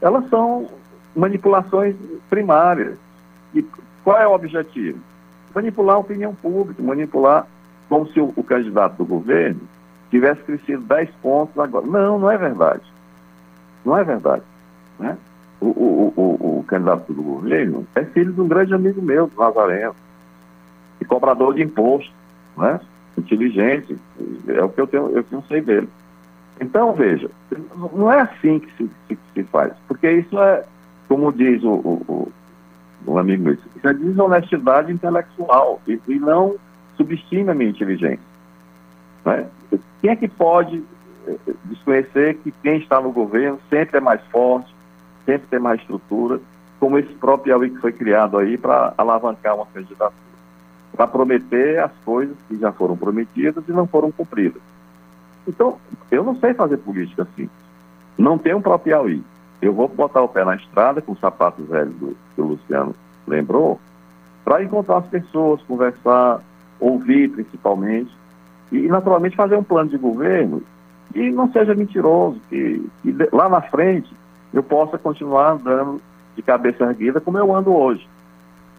elas 0.00 0.28
são 0.28 0.66
manipulações 1.14 1.96
primárias. 2.28 2.96
E 3.54 3.64
qual 4.04 4.18
é 4.18 4.26
o 4.26 4.34
objetivo? 4.34 4.98
Manipular 5.54 5.96
a 5.96 6.00
opinião 6.00 6.34
pública, 6.34 6.82
manipular 6.82 7.46
como 7.88 8.06
se 8.08 8.20
o, 8.20 8.32
o 8.36 8.44
candidato 8.44 8.96
do 8.98 9.04
governo 9.04 9.60
tivesse 10.10 10.42
crescido 10.42 10.82
10 10.82 11.10
pontos 11.22 11.58
agora. 11.58 11.86
Não, 11.86 12.18
não 12.18 12.30
é 12.30 12.38
verdade. 12.38 12.82
Não 13.84 13.96
é 13.96 14.04
verdade. 14.04 14.42
Né? 14.98 15.16
O, 15.60 15.66
o, 15.66 16.12
o, 16.16 16.58
o, 16.60 16.64
candidato 16.64 17.12
do 17.12 17.22
governo 17.22 17.86
é 17.94 18.04
filho 18.04 18.32
de 18.32 18.40
um 18.40 18.48
grande 18.48 18.72
amigo 18.74 19.02
meu, 19.02 19.26
do 19.26 19.38
Nazareno, 19.38 19.94
e 21.00 21.04
cobrador 21.04 21.54
de 21.54 21.62
imposto, 21.62 22.12
né? 22.56 22.80
inteligente, 23.18 23.98
é 24.48 24.62
o 24.62 24.68
que 24.68 24.80
eu 24.80 24.86
tenho, 24.86 25.08
eu 25.10 25.22
tenho 25.24 25.42
sei 25.48 25.60
dele. 25.60 25.88
Então, 26.60 26.92
veja, 26.92 27.30
não 27.92 28.12
é 28.12 28.20
assim 28.20 28.60
que 28.60 28.70
se, 28.76 28.90
se, 29.08 29.18
se 29.34 29.42
faz, 29.44 29.72
porque 29.88 30.10
isso 30.10 30.38
é, 30.38 30.62
como 31.08 31.32
diz 31.32 31.62
o, 31.64 31.72
o, 31.72 32.32
o 33.06 33.18
amigo 33.18 33.44
meu, 33.44 33.54
isso 33.54 33.64
é 33.82 33.94
desonestidade 33.94 34.92
intelectual 34.92 35.80
e, 35.88 35.98
e 36.06 36.18
não 36.18 36.56
subestima 36.96 37.52
a 37.52 37.54
minha 37.54 37.70
inteligência. 37.70 38.30
Né? 39.24 39.46
quem 40.00 40.10
é 40.10 40.16
que 40.16 40.28
pode 40.28 40.82
eh, 41.26 41.36
desconhecer 41.64 42.36
que 42.38 42.50
quem 42.62 42.78
está 42.78 43.00
no 43.00 43.12
governo 43.12 43.58
sempre 43.68 43.98
é 43.98 44.00
mais 44.00 44.20
forte, 44.26 44.74
sempre 45.24 45.46
tem 45.48 45.58
mais 45.58 45.80
estrutura, 45.80 46.40
como 46.78 46.98
esse 46.98 47.12
próprio 47.14 47.54
Piauí 47.54 47.70
que 47.70 47.80
foi 47.80 47.92
criado 47.92 48.38
aí 48.38 48.56
para 48.56 48.94
alavancar 48.96 49.54
uma 49.54 49.66
candidatura, 49.66 50.12
para 50.94 51.06
prometer 51.06 51.78
as 51.78 51.92
coisas 52.04 52.36
que 52.48 52.58
já 52.58 52.72
foram 52.72 52.96
prometidas 52.96 53.62
e 53.68 53.72
não 53.72 53.86
foram 53.86 54.10
cumpridas. 54.10 54.62
Então, 55.46 55.78
eu 56.10 56.22
não 56.22 56.36
sei 56.36 56.54
fazer 56.54 56.76
política 56.78 57.22
assim. 57.22 57.48
Não 58.16 58.34
um 58.34 58.60
próprio 58.60 58.78
Piauí. 58.78 59.22
Eu 59.60 59.72
vou 59.72 59.88
botar 59.88 60.22
o 60.22 60.28
pé 60.28 60.44
na 60.44 60.56
estrada 60.56 61.00
com 61.02 61.12
o 61.12 61.18
sapato 61.18 61.62
velho 61.64 61.90
do, 61.90 62.16
que 62.34 62.40
o 62.40 62.44
Luciano 62.44 62.94
lembrou, 63.26 63.80
para 64.44 64.62
encontrar 64.62 64.98
as 64.98 65.06
pessoas, 65.06 65.62
conversar, 65.62 66.40
ouvir 66.78 67.30
principalmente, 67.30 68.10
e 68.72 68.88
naturalmente 68.88 69.36
fazer 69.36 69.56
um 69.56 69.62
plano 69.62 69.90
de 69.90 69.98
governo 69.98 70.62
que 71.12 71.30
não 71.30 71.50
seja 71.52 71.74
mentiroso, 71.74 72.40
que, 72.48 72.84
que 73.02 73.16
lá 73.32 73.48
na 73.48 73.60
frente 73.60 74.12
eu 74.52 74.62
possa 74.62 74.96
continuar 74.96 75.52
andando 75.52 76.00
de 76.36 76.42
cabeça 76.42 76.84
erguida 76.84 77.20
como 77.20 77.38
eu 77.38 77.54
ando 77.54 77.74
hoje. 77.74 78.08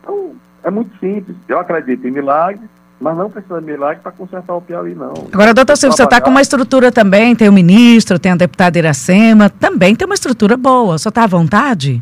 Então, 0.02 0.34
é 0.64 0.72
muito 0.72 0.98
simples. 1.00 1.36
Eu 1.48 1.60
acredito 1.60 2.08
em 2.08 2.12
milagres, 2.12 2.70
mas 3.02 3.18
não 3.18 3.32
precisa 3.32 3.60
de 3.60 3.66
milagre 3.66 4.04
para 4.04 4.12
consertar 4.12 4.56
o 4.56 4.62
Piauí, 4.62 4.94
não. 4.94 5.14
Agora, 5.34 5.56
doutor 5.56 5.76
Silvio, 5.76 5.98
você 5.98 6.04
está 6.04 6.22
com 6.22 6.30
uma 6.30 6.42
estrutura 6.42 6.92
também, 6.92 7.36
tem 7.36 7.50
o 7.50 7.54
ministro, 7.54 8.20
tem 8.20 8.32
a 8.32 8.36
deputada 8.36 8.78
Iracema, 8.78 9.50
também 9.50 9.96
tem 9.96 10.06
uma 10.06 10.14
estrutura 10.14 10.56
boa. 10.56 11.00
Só 11.00 11.10
está 11.10 11.24
à 11.24 11.28
vontade? 11.28 12.02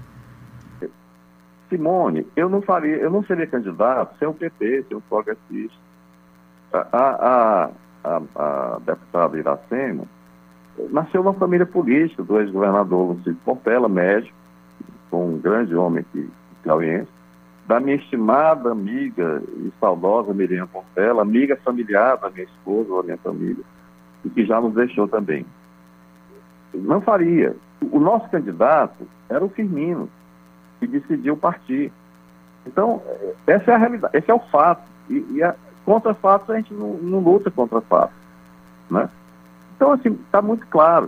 Simone, 1.70 2.28
eu 2.36 2.50
não 2.50 2.62
faria, 2.62 2.98
eu 2.98 3.10
não 3.10 3.24
seria 3.24 3.48
candidato 3.48 4.14
sem 4.20 4.28
o 4.28 4.34
PP, 4.34 4.86
sem 4.90 4.98
o 4.98 5.02
progressista. 5.02 5.78
A, 6.74 6.88
a, 6.92 7.70
a, 8.04 8.22
a 8.36 8.80
deputada 8.86 9.38
Iracema 9.38 10.04
nasceu 10.92 11.24
numa 11.24 11.34
família 11.34 11.66
política 11.66 12.24
do 12.24 12.42
ex-governador 12.42 13.16
Luciano 13.16 13.38
Portela, 13.46 13.88
médico, 13.88 14.36
com 15.10 15.30
um 15.30 15.38
grande 15.38 15.74
homem 15.76 16.02
aqui, 16.02 16.30
piauiense, 16.62 17.08
da 17.70 17.80
minha 17.80 17.98
estimada 17.98 18.72
amiga 18.72 19.44
e 19.46 19.72
saudosa 19.80 20.34
Miriam 20.34 20.66
Portela, 20.66 21.22
amiga 21.22 21.56
familiar 21.58 22.18
da 22.18 22.28
minha 22.32 22.46
esposa, 22.46 22.96
da 22.96 23.04
minha 23.04 23.18
família, 23.18 23.64
e 24.26 24.30
que 24.32 24.44
já 24.44 24.60
nos 24.60 24.74
deixou 24.74 25.08
também. 25.08 25.46
Não 26.74 27.00
faria. 27.00 27.56
O 27.92 28.00
nosso 28.00 28.28
candidato 28.30 29.08
era 29.30 29.46
o 29.46 29.50
Firmino, 29.50 30.10
que 30.80 30.88
decidiu 30.88 31.38
partir. 31.38 31.92
Então, 32.66 33.04
essa 33.46 33.70
é 33.70 33.76
a 33.76 33.78
realidade, 33.78 34.18
esse 34.18 34.32
é 34.32 34.34
o 34.34 34.40
fato. 34.40 34.82
E, 35.08 35.24
e 35.34 35.44
a, 35.44 35.54
contra 35.86 36.16
fatos 36.16 36.50
a 36.50 36.56
gente 36.56 36.74
não, 36.74 36.96
não 36.96 37.20
luta 37.20 37.52
contra 37.52 37.82
fatos. 37.82 38.18
Né? 38.90 39.08
Então, 39.76 39.92
assim, 39.92 40.18
está 40.26 40.42
muito 40.42 40.66
claro. 40.66 41.08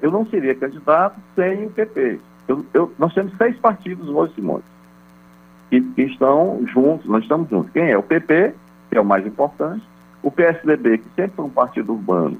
Eu 0.00 0.10
não 0.10 0.24
seria 0.24 0.54
candidato 0.54 1.20
sem 1.34 1.66
o 1.66 1.70
PP. 1.70 2.18
Eu, 2.48 2.64
eu, 2.72 2.90
nós 2.98 3.12
temos 3.12 3.36
seis 3.36 3.58
partidos 3.58 4.08
hoje, 4.08 4.32
Simone, 4.36 4.64
que, 5.72 5.80
que, 5.80 6.02
estão 6.02 6.62
juntos, 6.66 7.06
nós 7.06 7.22
estamos 7.22 7.48
juntos. 7.48 7.72
Quem 7.72 7.90
é? 7.90 7.96
O 7.96 8.02
PP, 8.02 8.52
que 8.90 8.98
é 8.98 9.00
o 9.00 9.04
mais 9.04 9.26
importante, 9.26 9.82
o 10.22 10.30
PSDB, 10.30 10.98
que 10.98 11.08
sempre 11.16 11.32
foi 11.34 11.46
um 11.46 11.50
partido 11.50 11.94
urbano, 11.94 12.36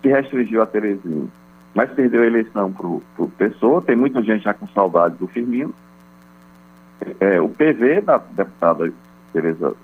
que 0.00 0.08
restringiu 0.08 0.62
a 0.62 0.66
Terezinha, 0.66 1.26
mas 1.74 1.90
perdeu 1.90 2.22
a 2.22 2.26
eleição 2.26 2.72
para 2.72 2.86
o 2.86 3.32
Pessoa, 3.36 3.82
tem 3.82 3.96
muita 3.96 4.22
gente 4.22 4.44
já 4.44 4.54
com 4.54 4.68
saudade 4.68 5.16
do 5.16 5.26
Firmino, 5.26 5.74
é, 7.18 7.40
o 7.40 7.48
PV 7.48 8.02
da 8.02 8.18
deputada 8.18 8.92
Tereza, 9.32 9.74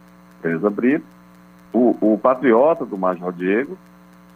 Tereza 0.40 0.70
Brito, 0.70 1.04
o, 1.72 1.96
o 2.00 2.18
Patriota 2.18 2.86
do 2.86 2.96
Major 2.96 3.32
Diego, 3.32 3.76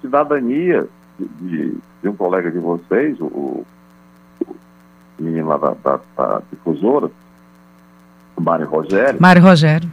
Cidadania 0.01 0.89
de, 1.17 1.27
de, 1.27 1.79
de 2.03 2.09
um 2.09 2.17
colega 2.17 2.51
de 2.51 2.59
vocês, 2.59 3.17
o, 3.21 3.27
o 3.27 3.67
menino 5.21 5.47
lá 5.47 5.57
da, 5.57 5.75
da, 5.75 6.01
da 6.17 6.43
difusora, 6.51 7.11
Mário 8.41 8.67
Rogério. 8.67 9.21
Mário 9.21 9.43
Rogério. 9.43 9.91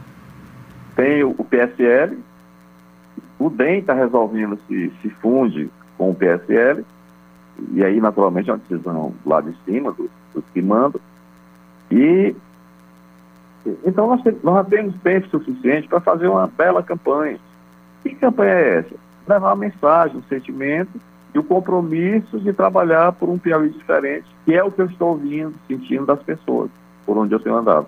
Tem 0.96 1.22
o, 1.22 1.34
o 1.36 1.44
PSL, 1.44 2.18
o 3.38 3.48
DEM 3.48 3.78
está 3.78 3.94
resolvendo 3.94 4.58
se, 4.66 4.92
se 5.00 5.10
funde 5.10 5.70
com 5.96 6.10
o 6.10 6.14
PSL, 6.14 6.84
e 7.72 7.84
aí, 7.84 8.00
naturalmente, 8.00 8.50
é 8.50 8.52
uma 8.52 8.58
decisão 8.58 9.14
lá 9.24 9.40
de 9.40 9.54
cima, 9.64 9.92
dos 9.92 10.10
do 10.34 10.42
que 10.52 10.62
mandam. 10.62 11.00
E 11.90 12.34
então 13.84 14.06
nós, 14.06 14.22
nós 14.42 14.66
temos 14.68 14.94
tempo 15.02 15.28
suficiente 15.28 15.88
para 15.88 16.00
fazer 16.00 16.28
uma 16.28 16.46
bela 16.46 16.82
campanha. 16.82 17.38
Que 18.02 18.14
campanha 18.14 18.52
é 18.52 18.78
essa? 18.78 18.94
Levar 19.26 19.52
a 19.52 19.56
mensagem, 19.56 20.18
o 20.18 20.28
sentimento 20.28 20.90
e 21.34 21.38
o 21.38 21.44
compromisso 21.44 22.38
de 22.40 22.52
trabalhar 22.52 23.12
por 23.12 23.28
um 23.28 23.38
Piauí 23.38 23.68
diferente, 23.70 24.26
que 24.44 24.54
é 24.54 24.62
o 24.62 24.70
que 24.70 24.80
eu 24.80 24.86
estou 24.86 25.10
ouvindo, 25.10 25.54
sentindo 25.66 26.06
das 26.06 26.22
pessoas, 26.22 26.70
por 27.04 27.18
onde 27.18 27.34
eu 27.34 27.40
tenho 27.40 27.56
andado. 27.56 27.86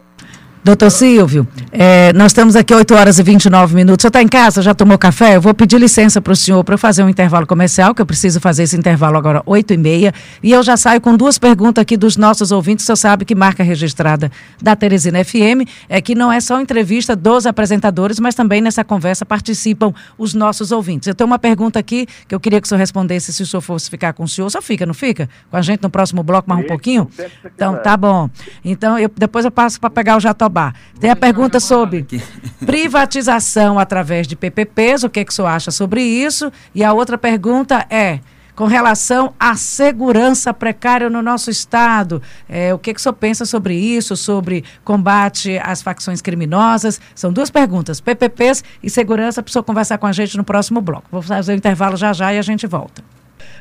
Doutor 0.63 0.91
Silvio, 0.91 1.49
é, 1.73 2.13
nós 2.13 2.33
estamos 2.33 2.55
aqui 2.55 2.75
8 2.75 2.95
horas 2.95 3.19
e 3.19 3.23
29 3.23 3.75
minutos. 3.75 4.03
Você 4.03 4.09
está 4.09 4.21
em 4.21 4.29
casa? 4.29 4.61
Já 4.61 4.75
tomou 4.75 4.99
café? 4.99 5.37
Eu 5.37 5.41
vou 5.41 5.55
pedir 5.55 5.79
licença 5.79 6.21
para 6.21 6.35
o 6.35 6.37
senhor 6.37 6.63
para 6.63 6.75
eu 6.75 6.79
fazer 6.79 7.03
um 7.03 7.09
intervalo 7.09 7.47
comercial, 7.47 7.95
que 7.95 8.03
eu 8.03 8.05
preciso 8.05 8.39
fazer 8.41 8.65
esse 8.65 8.77
intervalo 8.77 9.17
agora 9.17 9.43
8 9.47 9.73
e 9.73 9.77
meia. 9.79 10.13
E 10.43 10.53
eu 10.53 10.63
já 10.63 10.77
saio 10.77 11.01
com 11.01 11.17
duas 11.17 11.39
perguntas 11.39 11.81
aqui 11.81 11.97
dos 11.97 12.19
nossos 12.19 12.53
ouvintes. 12.53 12.85
O 12.85 12.87
senhor 12.87 12.97
sabe 12.97 13.25
que 13.25 13.35
marca 13.35 13.63
registrada 13.63 14.31
da 14.61 14.77
Teresina 14.77 15.25
FM 15.25 15.67
é 15.89 15.99
que 16.03 16.15
não 16.15 16.31
é 16.31 16.39
só 16.43 16.61
entrevista 16.61 17.17
dos 17.17 17.47
apresentadores, 17.47 18.21
mas 18.21 18.35
também 18.35 18.61
nessa 18.61 18.85
conversa 18.85 19.25
participam 19.25 19.95
os 20.19 20.35
nossos 20.35 20.73
ouvintes. 20.73 21.09
Eu 21.09 21.15
tenho 21.15 21.27
uma 21.27 21.39
pergunta 21.39 21.79
aqui 21.79 22.07
que 22.29 22.35
eu 22.35 22.41
queria 22.41 22.61
que 22.61 22.67
o 22.67 22.69
senhor 22.69 22.81
respondesse 22.81 23.33
se 23.33 23.43
o 23.43 23.47
senhor 23.47 23.63
fosse 23.63 23.89
ficar 23.89 24.13
com 24.13 24.25
o 24.25 24.29
senhor. 24.29 24.51
Só 24.51 24.61
fica, 24.61 24.85
não 24.85 24.93
fica? 24.93 25.27
Com 25.51 25.57
a 25.57 25.63
gente 25.63 25.83
no 25.83 25.89
próximo 25.89 26.23
bloco 26.23 26.51
mais 26.51 26.63
um 26.63 26.69
pouquinho? 26.69 27.09
Então, 27.47 27.79
tá 27.79 27.97
bom. 27.97 28.29
Então, 28.63 28.99
eu, 28.99 29.11
depois 29.17 29.47
eu 29.47 29.51
passo 29.51 29.81
para 29.81 29.89
pegar 29.89 30.19
o 30.19 30.21
Jatobá. 30.21 30.50
Tem 30.99 31.11
a 31.11 31.17
pergunta 31.17 31.61
sobre 31.61 32.07
privatização 32.65 33.79
através 33.79 34.27
de 34.27 34.37
PPPs, 34.37 35.05
o 35.05 35.11
que, 35.11 35.25
que 35.25 35.33
o 35.33 35.35
senhor 35.35 35.49
acha 35.49 35.71
sobre 35.71 36.03
isso? 36.03 36.53
E 36.75 36.85
a 36.85 36.93
outra 36.93 37.17
pergunta 37.17 37.87
é 37.89 38.21
com 38.61 38.67
relação 38.67 39.33
à 39.41 39.57
segurança 39.57 40.53
precária 40.53 41.09
no 41.09 41.23
nosso 41.23 41.51
Estado. 41.51 42.21
É, 42.47 42.75
o 42.75 42.79
que, 42.79 42.93
que 42.93 43.01
o 43.01 43.03
senhor 43.03 43.15
pensa 43.15 43.47
sobre 43.47 43.75
isso, 43.75 44.15
sobre 44.15 44.65
combate 44.85 45.59
às 45.63 45.81
facções 45.81 46.21
criminosas? 46.21 47.01
São 47.15 47.33
duas 47.33 47.49
perguntas, 47.49 48.03
PPPs 48.03 48.63
e 48.83 48.91
segurança, 48.91 49.43
para 49.43 49.49
o 49.49 49.53
senhor 49.53 49.65
conversar 49.65 49.97
com 49.97 50.07
a 50.07 50.13
gente 50.13 50.37
no 50.37 50.45
próximo 50.45 50.83
bloco. 50.83 51.05
Vou 51.11 51.23
fazer 51.23 51.53
o 51.53 51.57
intervalo 51.57 51.97
já 51.97 52.13
já 52.13 52.35
e 52.35 52.39
a 52.39 52.43
gente 52.43 52.67
volta. 52.67 53.03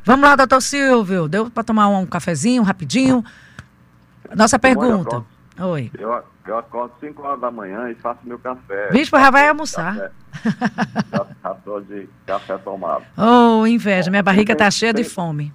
Vamos 0.03 0.27
lá, 0.27 0.35
doutor 0.35 0.61
Silvio. 0.61 1.29
Deu 1.29 1.49
para 1.49 1.63
tomar 1.63 1.87
um 1.87 2.05
cafezinho 2.05 2.61
rapidinho? 2.61 3.23
Nossa 4.35 4.59
pergunta. 4.59 5.23
Oi. 5.59 5.91
Eu, 5.97 6.23
eu 6.47 6.57
acordo 6.57 6.93
5 6.99 7.21
horas 7.21 7.41
da 7.41 7.51
manhã 7.51 7.89
e 7.89 7.95
faço 7.95 8.19
meu 8.23 8.39
café. 8.39 8.89
Bicho, 8.91 9.11
já 9.11 9.29
vai 9.29 9.49
almoçar. 9.49 10.11
Já, 11.11 11.27
já 11.43 11.53
tô 11.65 11.81
de 11.81 12.07
café 12.25 12.57
tomado. 12.57 13.03
Oh, 13.17 13.67
inveja. 13.67 14.09
Minha 14.09 14.23
barriga 14.23 14.55
tá 14.55 14.71
cheia 14.71 14.93
de 14.93 15.03
fome. 15.03 15.53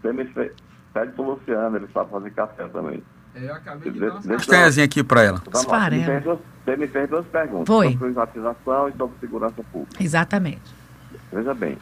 Você 0.00 0.12
me 0.12 0.24
fez. 0.24 0.52
Pede 0.92 1.12
pro 1.12 1.22
Luciano, 1.22 1.76
ele 1.76 1.88
sabe 1.94 2.10
fazer 2.10 2.30
café 2.32 2.66
também. 2.68 3.02
É, 3.34 3.48
eu 3.48 3.54
acabei 3.54 3.92
de 3.92 4.00
dar 4.00 4.20
uma 4.20 4.84
aqui 4.84 5.04
para 5.04 5.22
ela. 5.22 5.42
Você 5.46 5.90
me, 5.90 6.04
fez 6.04 6.24
duas, 6.24 6.38
você 6.64 6.76
me 6.76 6.86
fez 6.88 7.08
duas 7.08 7.26
perguntas. 7.26 7.66
Foi. 7.68 7.92
Sobre 7.92 8.06
privatização 8.06 8.88
e 8.88 8.92
sobre 8.96 9.18
segurança 9.20 9.62
pública. 9.70 10.02
Exatamente. 10.02 10.74
Veja 11.32 11.54
bem. 11.54 11.78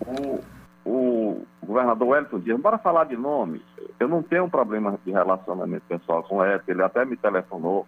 O, 0.00 0.42
o 0.86 1.44
governador 1.64 2.08
Wellington 2.08 2.38
Dias, 2.38 2.60
bora 2.60 2.78
falar 2.78 3.04
de 3.04 3.16
nome. 3.16 3.60
Eu 3.98 4.06
não 4.06 4.22
tenho 4.22 4.44
um 4.44 4.48
problema 4.48 4.96
de 5.04 5.10
relacionamento 5.10 5.84
pessoal 5.88 6.22
com 6.22 6.44
ele. 6.44 6.62
Ele 6.68 6.82
até 6.82 7.04
me 7.04 7.16
telefonou 7.16 7.84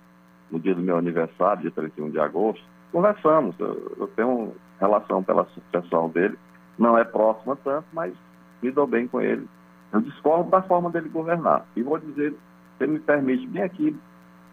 no 0.50 0.58
dia 0.58 0.74
do 0.74 0.82
meu 0.82 0.98
aniversário, 0.98 1.62
dia 1.62 1.70
31 1.70 2.10
de 2.10 2.18
agosto. 2.18 2.64
Conversamos. 2.90 3.54
Eu, 3.60 3.96
eu 4.00 4.08
tenho 4.08 4.52
relação 4.80 5.22
pela 5.22 5.46
sucessão 5.46 6.08
dele. 6.08 6.36
Não 6.76 6.98
é 6.98 7.04
próxima 7.04 7.56
tanto, 7.62 7.86
mas 7.92 8.12
me 8.60 8.72
dou 8.72 8.86
bem 8.86 9.06
com 9.06 9.20
ele. 9.20 9.48
Eu 9.92 10.00
discordo 10.00 10.50
da 10.50 10.60
forma 10.62 10.90
dele 10.90 11.08
governar. 11.08 11.64
E 11.76 11.82
vou 11.82 11.98
dizer, 11.98 12.34
se 12.78 12.86
me 12.86 12.98
permite, 12.98 13.46
bem 13.46 13.62
aqui, 13.62 13.96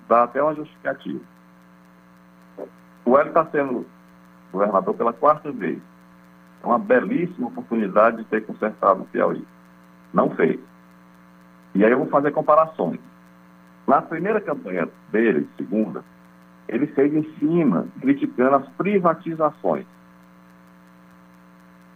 dar 0.08 0.24
até 0.24 0.42
uma 0.42 0.54
justificativa. 0.54 1.20
O 3.06 3.18
Hélio 3.18 3.30
está 3.30 3.46
sendo 3.48 3.86
governador 4.52 4.94
pela 4.94 5.14
quarta 5.14 5.52
vez 5.52 5.82
uma 6.68 6.80
belíssima 6.80 7.48
oportunidade 7.48 8.18
de 8.18 8.24
ter 8.26 8.46
consertado 8.46 9.02
o 9.02 9.06
Piauí. 9.06 9.44
Não 10.14 10.30
fez. 10.32 10.60
E 11.74 11.84
aí 11.84 11.92
eu 11.92 12.00
vou 12.00 12.08
fazer 12.08 12.32
comparações. 12.32 13.00
Na 13.88 14.02
primeira 14.02 14.42
campanha 14.42 14.88
dele, 15.12 15.48
segunda, 15.58 16.04
ele 16.68 16.88
fez 16.88 17.14
em 17.14 17.24
cima, 17.38 17.88
criticando 18.00 18.56
as 18.56 18.68
privatizações. 18.70 19.86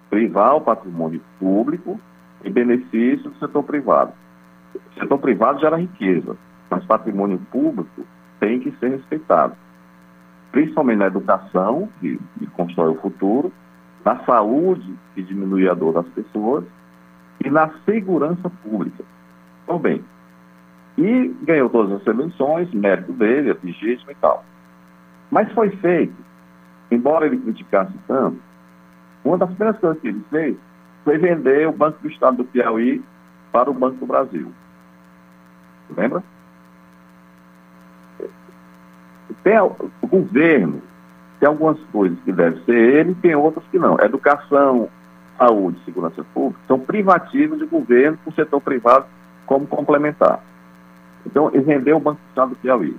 Privar 0.09 0.55
o 0.55 0.61
patrimônio 0.61 1.21
público 1.39 1.99
em 2.43 2.51
benefício 2.51 3.29
do 3.29 3.39
setor 3.39 3.63
privado. 3.63 4.13
O 4.75 4.99
setor 4.99 5.17
privado 5.17 5.59
gera 5.59 5.77
riqueza, 5.77 6.37
mas 6.69 6.85
patrimônio 6.85 7.39
público 7.51 8.05
tem 8.39 8.59
que 8.59 8.71
ser 8.79 8.89
respeitado. 8.89 9.55
Principalmente 10.51 10.97
na 10.97 11.07
educação, 11.07 11.89
que, 11.99 12.19
que 12.37 12.47
constrói 12.47 12.89
o 12.89 13.01
futuro, 13.01 13.51
na 14.03 14.23
saúde, 14.23 14.93
que 15.13 15.21
diminui 15.21 15.67
a 15.69 15.73
dor 15.73 15.93
das 15.93 16.07
pessoas, 16.09 16.63
e 17.43 17.49
na 17.49 17.69
segurança 17.85 18.49
pública. 18.63 19.03
Então, 19.63 19.79
bem, 19.79 20.03
e 20.97 21.27
ganhou 21.43 21.69
todas 21.69 22.01
as 22.01 22.07
eleições, 22.07 22.73
mérito 22.73 23.13
dele, 23.13 23.57
legítimo 23.63 24.11
e 24.11 24.15
tal. 24.15 24.43
Mas 25.31 25.51
foi 25.53 25.69
feito, 25.77 26.15
embora 26.91 27.25
ele 27.25 27.37
criticasse 27.37 27.93
tanto, 28.07 28.39
uma 29.23 29.37
das 29.37 29.49
primeiras 29.49 29.79
coisas 29.79 30.01
que 30.01 30.07
ele 30.07 30.23
fez 30.29 30.57
foi 31.03 31.17
vender 31.17 31.67
o 31.67 31.71
Banco 31.71 31.99
do 32.01 32.09
Estado 32.09 32.37
do 32.37 32.45
Piauí 32.45 33.03
para 33.51 33.69
o 33.69 33.73
Banco 33.73 33.97
do 33.97 34.05
Brasil. 34.05 34.51
Lembra? 35.95 36.23
Tem, 39.43 39.59
o 39.59 40.07
governo 40.07 40.81
tem 41.39 41.47
algumas 41.47 41.79
coisas 41.91 42.19
que 42.19 42.31
devem 42.31 42.61
ser 42.63 42.75
ele, 42.75 43.15
tem 43.15 43.35
outras 43.35 43.63
que 43.71 43.79
não. 43.79 43.97
Educação, 43.99 44.89
saúde, 45.37 45.79
segurança 45.85 46.23
pública 46.33 46.59
são 46.67 46.79
privativos 46.79 47.59
de 47.59 47.65
governo 47.65 48.17
para 48.17 48.31
o 48.31 48.35
setor 48.35 48.59
privado 48.59 49.05
como 49.45 49.65
complementar. 49.65 50.41
Então, 51.25 51.49
ele 51.53 51.63
vendeu 51.63 51.97
o 51.97 51.99
Banco 51.99 52.19
do 52.21 52.29
Estado 52.29 52.49
do 52.49 52.55
Piauí. 52.57 52.95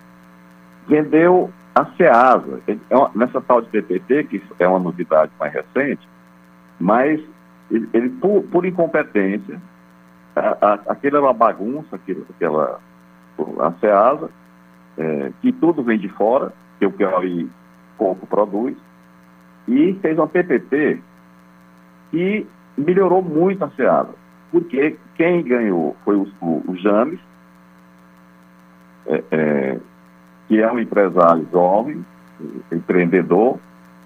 Vendeu 0.88 1.50
a 1.74 1.84
SEASA, 1.96 2.60
é 2.66 2.76
nessa 3.14 3.40
tal 3.40 3.60
de 3.60 3.68
PPP, 3.68 4.24
que 4.24 4.42
é 4.58 4.66
uma 4.66 4.78
novidade 4.78 5.30
mais 5.38 5.52
recente, 5.52 6.08
mas 6.78 7.20
ele, 7.70 7.88
ele 7.92 8.08
por, 8.08 8.42
por, 8.44 8.64
incompetência, 8.64 9.60
a, 10.34 10.56
a, 10.60 10.74
aquela 10.88 11.18
era 11.18 11.26
uma 11.26 11.32
bagunça, 11.32 11.96
aquela, 11.96 12.24
aquela 12.30 12.80
a 13.60 13.72
SEASA, 13.80 14.30
é, 14.98 15.32
que 15.40 15.52
tudo 15.52 15.82
vem 15.82 15.98
de 15.98 16.08
fora, 16.08 16.52
que 16.78 16.86
o 16.86 16.90
Piauí 16.90 17.48
pouco 18.00 18.26
produz, 18.26 18.74
e 19.68 19.92
fez 20.00 20.16
uma 20.16 20.26
PPP 20.26 20.98
que 22.10 22.46
melhorou 22.78 23.20
muito 23.20 23.62
a 23.62 23.68
SEASA, 23.68 24.14
porque 24.50 24.96
quem 25.16 25.42
ganhou 25.42 25.94
foi 26.02 26.16
o, 26.16 26.26
o, 26.40 26.64
o 26.66 26.76
James, 26.76 27.20
é, 29.06 29.22
é, 29.30 29.78
que 30.48 30.62
é 30.62 30.72
um 30.72 30.78
empresário 30.78 31.46
jovem, 31.52 32.02
empreendedor, 32.72 33.58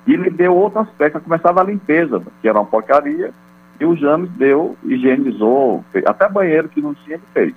e 0.09 0.13
ele 0.13 0.29
deu 0.29 0.55
outro 0.55 0.81
aspecto, 0.81 1.21
começava 1.21 1.61
a 1.61 1.65
limpeza, 1.65 2.21
que 2.43 2.49
era 2.49 2.59
uma 2.59 2.67
porcaria, 2.67 3.33
e 3.79 3.85
o 3.85 3.97
James 3.97 4.29
deu, 4.33 4.77
higienizou, 4.85 5.85
fez, 5.93 6.05
até 6.05 6.29
banheiro 6.29 6.69
que 6.69 6.83
não 6.83 6.95
tinha, 6.95 7.17
ele 7.17 7.25
fez. 7.33 7.55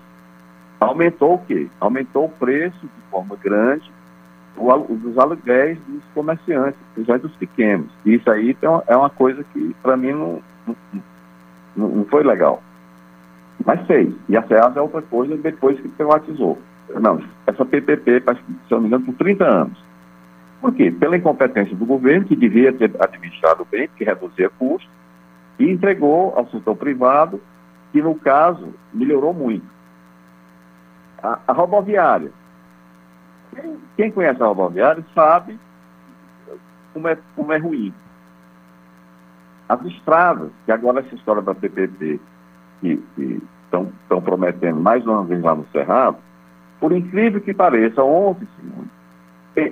Aumentou 0.79 1.33
o 1.33 1.39
quê? 1.39 1.67
Aumentou 1.79 2.25
o 2.25 2.29
preço 2.29 2.79
de 2.79 3.09
forma 3.09 3.35
grande 3.35 3.91
o, 4.57 4.95
dos 4.95 5.17
aluguéis 5.17 5.77
dos 5.87 6.03
comerciantes, 6.13 6.79
principalmente 6.93 7.27
dos 7.27 7.35
pequenos. 7.35 7.87
Isso 8.05 8.29
aí 8.29 8.57
uma, 8.63 8.83
é 8.87 8.95
uma 8.95 9.09
coisa 9.09 9.43
que, 9.53 9.75
para 9.81 9.95
mim, 9.95 10.11
não, 10.11 10.41
não, 11.75 11.87
não, 11.87 12.05
foi 12.05 12.23
legal. 12.23 12.61
Mas 13.65 13.85
fez. 13.87 14.13
E 14.27 14.37
a 14.37 14.43
SEAS 14.43 14.75
é 14.75 14.81
outra 14.81 15.01
coisa 15.01 15.35
depois 15.37 15.79
que 15.79 15.87
privatizou. 15.89 16.57
Não, 16.99 17.21
essa 17.45 17.65
PPP, 17.65 18.23
se 18.67 18.71
não 18.71 18.81
me 18.81 18.87
engano, 18.87 19.05
por 19.05 19.15
30 19.15 19.43
anos. 19.43 19.87
Por 20.61 20.73
quê? 20.73 20.91
Pela 20.91 21.17
incompetência 21.17 21.75
do 21.75 21.85
governo, 21.85 22.25
que 22.25 22.35
devia 22.35 22.73
ter 22.73 22.91
administrado 22.99 23.67
bem, 23.69 23.89
que 23.95 24.03
reduzia 24.03 24.49
custos, 24.49 24.89
e 25.59 25.69
entregou 25.69 26.33
ao 26.35 26.47
setor 26.49 26.75
privado, 26.75 27.41
que 27.91 28.01
no 28.01 28.15
caso 28.15 28.73
melhorou 28.93 29.33
muito. 29.33 29.65
A, 31.21 31.39
a 31.47 31.53
rodoviária. 31.53 32.31
Quem, 33.59 33.77
quem, 33.95 34.11
conhece 34.11 34.41
a 34.41 34.45
rodoviária 34.45 35.03
sabe 35.15 35.59
como 36.93 37.07
é, 37.07 37.17
como 37.35 37.51
é 37.51 37.57
ruim. 37.57 37.93
As 39.67 39.83
estradas, 39.85 40.49
que 40.65 40.71
agora 40.71 40.99
essa 40.99 41.15
história 41.15 41.41
da 41.41 41.55
PPP, 41.55 42.19
que 42.81 43.03
estão 43.65 44.21
prometendo 44.21 44.79
mais 44.79 45.05
uma 45.05 45.23
vez 45.23 45.41
lá 45.41 45.55
no 45.55 45.65
Cerrado, 45.71 46.17
por 46.79 46.91
incrível 46.91 47.41
que 47.41 47.53
pareça, 47.53 48.03
ontem, 48.03 48.47
Simone, 48.55 48.91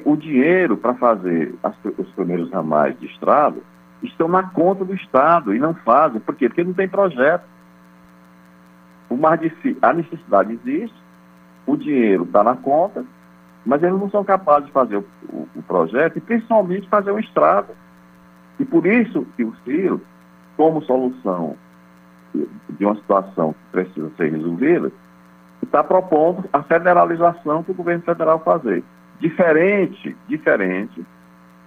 o 0.04 0.16
dinheiro 0.16 0.76
para 0.76 0.96
fazer 0.96 1.54
as, 1.64 1.74
os 1.98 2.10
primeiros 2.14 2.50
ramais 2.52 3.00
de 3.00 3.06
estrada 3.06 3.60
estão 4.02 4.28
na 4.28 4.44
conta 4.44 4.84
do 4.84 4.96
Estado 4.96 5.54
e 5.54 5.60
não 5.60 5.76
fazem. 5.76 6.20
Por 6.20 6.36
quê? 6.36 6.50
Porque 6.50 6.64
não 6.64 6.74
tem 6.74 6.88
projeto. 6.88 7.44
O 9.10 9.20
a 9.82 9.94
necessidade 9.94 10.54
existe, 10.54 10.96
o 11.66 11.78
dinheiro 11.78 12.24
está 12.24 12.44
na 12.44 12.56
conta, 12.56 13.06
mas 13.66 13.82
eles 13.82 14.00
não 14.00 14.10
são 14.10 14.24
capazes 14.24 14.68
de 14.68 14.72
fazer 14.72 14.98
o, 14.98 15.06
o, 15.30 15.48
o, 15.56 15.64
projeto 15.64 16.18
e 16.18 16.22
principalmente 16.22 16.88
fazer 16.88 17.12
uma 17.12 17.20
estrada. 17.20 17.74
E 18.60 18.66
por 18.66 18.86
isso 18.86 19.26
que 19.36 19.44
o 19.44 19.56
Ciro, 19.64 20.02
como 20.56 20.84
solução 20.84 21.56
de 22.70 22.86
uma 22.86 22.96
situação 22.96 23.54
que 23.54 23.72
precisa 23.72 24.12
ser 24.18 24.32
resolvida, 24.32 24.92
está 25.64 25.84
propondo 25.84 26.48
a 26.54 26.62
federalização 26.64 27.64
que 27.64 27.72
o 27.72 27.76
governo 27.76 28.04
federal 28.04 28.40
fazer. 28.40 28.84
Diferente, 29.20 30.16
diferente 30.28 31.06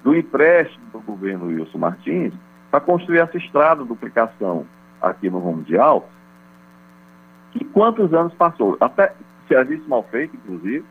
do 0.04 0.14
empréstimo 0.14 0.84
do 0.92 1.00
governo 1.00 1.46
Wilson 1.46 1.78
Martins 1.78 2.32
para 2.70 2.80
construir 2.80 3.18
essa 3.18 3.36
estrada 3.36 3.82
de 3.82 3.88
duplicação 3.88 4.66
aqui 5.00 5.28
no 5.30 5.38
rumo 5.38 5.62
de 5.62 5.76
Altos, 5.78 6.10
que 7.52 7.64
quantos 7.64 8.12
anos 8.12 8.34
passou? 8.34 8.76
Até 8.80 9.14
serviço 9.48 9.88
mal 9.88 10.02
feito, 10.04 10.36
inclusive, 10.36 10.84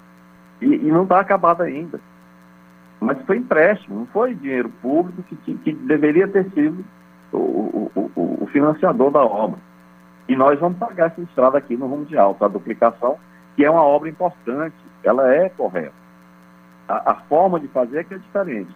e, 0.62 0.66
e 0.66 0.92
não 0.92 1.04
está 1.04 1.20
acabado 1.20 1.62
ainda. 1.62 2.00
Mas 3.00 3.22
foi 3.26 3.38
empréstimo, 3.38 4.00
não 4.00 4.06
foi 4.08 4.34
dinheiro 4.34 4.70
público 4.82 5.22
que, 5.24 5.54
que 5.58 5.74
deveria 5.74 6.28
ter 6.28 6.50
sido 6.52 6.84
o, 7.32 7.38
o, 7.38 8.12
o, 8.16 8.44
o 8.44 8.48
financiador 8.48 9.12
da 9.12 9.24
obra. 9.24 9.60
E 10.28 10.36
nós 10.36 10.60
vamos 10.60 10.78
pagar 10.78 11.08
essa 11.08 11.22
estrada 11.22 11.58
aqui 11.58 11.78
no 11.78 11.88
rumo 11.88 12.06
de 12.06 12.18
alto, 12.18 12.44
a 12.44 12.48
duplicação, 12.48 13.18
que 13.56 13.64
é 13.64 13.70
uma 13.70 13.84
obra 13.84 14.10
importante, 14.10 14.76
ela 15.04 15.32
é 15.34 15.50
correta. 15.50 15.94
A, 16.88 17.12
a 17.12 17.16
forma 17.16 17.60
de 17.60 17.68
fazer 17.68 18.00
é 18.00 18.04
que 18.04 18.14
é 18.14 18.18
diferente. 18.18 18.74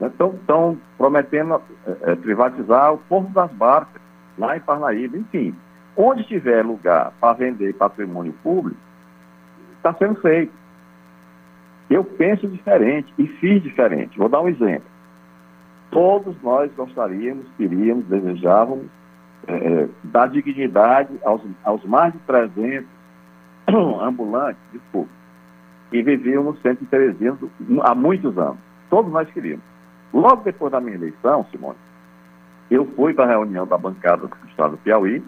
Então, 0.00 0.34
estão 0.34 0.78
prometendo 0.98 1.60
é, 1.86 2.12
é, 2.12 2.16
privatizar 2.16 2.92
o 2.92 2.98
Porto 2.98 3.30
das 3.30 3.50
Barcas, 3.52 4.02
lá 4.36 4.56
em 4.56 4.60
Parnaíba, 4.60 5.16
enfim. 5.16 5.54
Onde 5.96 6.24
tiver 6.24 6.64
lugar 6.64 7.12
para 7.20 7.34
vender 7.34 7.72
patrimônio 7.74 8.34
público, 8.42 8.80
está 9.76 9.94
sendo 9.94 10.20
feito. 10.20 10.52
Eu 11.90 12.04
penso 12.04 12.48
diferente 12.48 13.12
e 13.18 13.26
fiz 13.26 13.62
diferente. 13.62 14.18
Vou 14.18 14.28
dar 14.28 14.40
um 14.40 14.48
exemplo. 14.48 14.88
Todos 15.90 16.34
nós 16.42 16.72
gostaríamos, 16.74 17.46
queríamos, 17.56 18.04
desejávamos 18.06 18.86
é, 19.46 19.88
dar 20.04 20.28
dignidade 20.28 21.10
aos, 21.24 21.42
aos 21.62 21.84
mais 21.84 22.12
de 22.12 22.18
300 22.20 22.86
ambulantes, 24.02 24.60
desculpa, 24.72 25.10
que 25.90 26.02
viviam 26.02 26.42
no 26.42 26.56
centro 26.56 26.84
de 26.84 26.90
Teresina 26.90 27.36
há 27.82 27.94
muitos 27.94 28.36
anos. 28.38 28.58
Todos 28.90 29.12
nós 29.12 29.30
queríamos. 29.30 29.64
Logo 30.12 30.42
depois 30.42 30.72
da 30.72 30.80
minha 30.80 30.96
eleição, 30.96 31.46
Simone, 31.50 31.78
eu 32.70 32.86
fui 32.96 33.12
para 33.14 33.24
a 33.24 33.28
reunião 33.28 33.66
da 33.66 33.76
bancada 33.76 34.26
do 34.26 34.48
Estado 34.48 34.72
do 34.72 34.78
Piauí. 34.78 35.22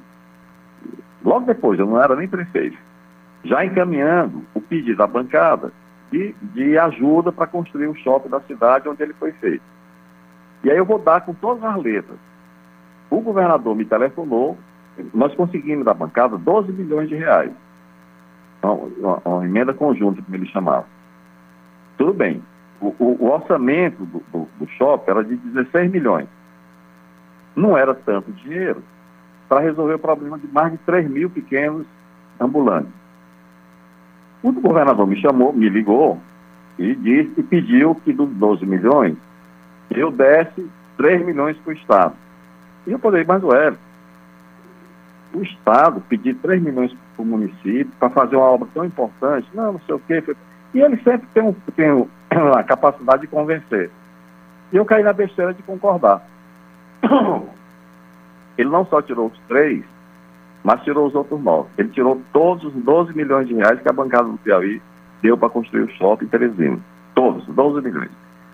Logo 1.25 1.47
depois, 1.47 1.79
eu 1.79 1.87
não 1.87 2.01
era 2.01 2.15
nem 2.17 2.29
prefeito, 2.29 2.79
já 3.45 3.65
encaminhando 3.65 4.45
o 4.55 4.61
pedido 4.61 4.99
da 4.99 5.07
bancada 5.07 5.73
de, 6.11 6.35
de 6.55 6.79
ajuda 6.79 7.33
para 7.33 7.47
construir 7.47 7.89
o 7.89 7.95
shopping 7.95 8.29
da 8.29 8.41
cidade 8.41 8.89
onde 8.89 9.03
ele 9.03 9.15
foi 9.15 9.33
feito. 9.33 9.63
E 10.65 10.71
aí 10.71 10.77
eu 10.77 10.85
vou 10.85 10.99
dar 10.99 11.21
com 11.21 11.35
todas 11.35 11.63
as 11.63 11.83
letras 11.83 12.19
o 13.11 13.21
governador 13.21 13.75
me 13.75 13.85
telefonou, 13.85 14.59
nós 15.15 15.35
conseguimos 15.35 15.85
da 15.85 15.95
bancada 15.95 16.37
12 16.37 16.73
milhões 16.73 17.09
de 17.09 17.15
reais. 17.15 17.53
Uma, 18.63 18.73
uma, 18.73 19.23
uma 19.25 19.45
emenda 19.45 19.73
conjunta, 19.73 20.23
como 20.23 20.37
ele 20.37 20.47
chamava. 20.47 20.87
Tudo 21.97 22.13
bem. 22.13 22.43
O, 22.81 22.95
o, 22.99 23.25
o 23.25 23.31
orçamento 23.31 24.05
do, 24.05 24.23
do, 24.33 24.49
do 24.59 24.69
shopping 24.73 25.11
era 25.11 25.25
de 25.25 25.37
16 25.37 25.91
milhões. 25.91 26.27
Não 27.55 27.77
era 27.77 27.95
tanto 27.95 28.33
dinheiro 28.33 28.83
para 29.49 29.61
resolver 29.61 29.95
o 29.95 29.99
problema 29.99 30.39
de 30.39 30.47
mais 30.49 30.73
de 30.73 30.79
3 30.79 31.09
mil 31.09 31.31
pequenos 31.31 31.87
ambulantes. 32.41 32.93
O 34.47 34.53
governador 34.53 35.09
me 35.09 35.21
chamou, 35.21 35.53
me 35.53 35.69
ligou 35.69 36.21
e 36.79 36.95
disse 36.95 37.33
e 37.37 37.43
pediu 37.43 37.97
que 37.97 38.13
dos 38.13 38.31
12 38.31 38.65
milhões 38.65 39.17
eu 39.91 40.09
desse 40.13 40.71
3 40.97 41.27
milhões 41.27 41.57
para 41.57 41.71
o 41.71 41.75
Estado. 41.75 42.15
E 42.87 42.93
eu 42.93 42.99
falei, 43.01 43.25
mas 43.27 43.43
ué, 43.43 43.75
o 45.35 45.43
Estado 45.43 46.01
pedir 46.09 46.37
3 46.37 46.63
milhões 46.63 46.97
para 47.17 47.25
o 47.25 47.27
município 47.27 47.91
para 47.99 48.09
fazer 48.09 48.37
uma 48.37 48.47
obra 48.47 48.69
tão 48.73 48.85
importante, 48.85 49.49
não, 49.53 49.73
não 49.73 49.81
sei 49.81 49.97
o 49.97 49.99
quê. 50.07 50.23
E 50.73 50.81
ele 50.81 50.97
sempre 50.99 51.27
tem, 51.35 51.57
tem 51.75 52.09
a 52.57 52.63
capacidade 52.63 53.23
de 53.23 53.27
convencer. 53.27 53.91
E 54.73 54.77
eu 54.77 54.85
caí 54.85 55.03
na 55.03 55.13
besteira 55.13 55.55
de 55.55 55.63
concordar. 55.65 56.25
Ele 58.57 58.71
não 58.71 58.87
só 58.87 59.03
tirou 59.03 59.27
os 59.27 59.39
três, 59.49 59.85
mas 60.67 60.83
tirou 60.83 61.07
os 61.07 61.15
outros 61.15 61.41
nove. 61.41 61.69
Ele 61.79 61.91
tirou 61.91 62.21
todos 62.33 62.65
os 62.65 62.73
12 62.83 63.17
milhões 63.17 63.47
de 63.47 63.55
reais 63.55 63.81
que 63.81 63.89
a 63.89 63.93
bancada 63.93 64.25
do 64.25 64.37
Piauí 64.39 64.83
deu 65.23 65.39
para 65.39 65.49
construir 65.49 65.83
o 65.83 65.91
shopping 65.91 66.27
Teresina. 66.27 66.81
Todos, 67.15 67.47
12 67.47 67.87
milhões. 67.87 68.11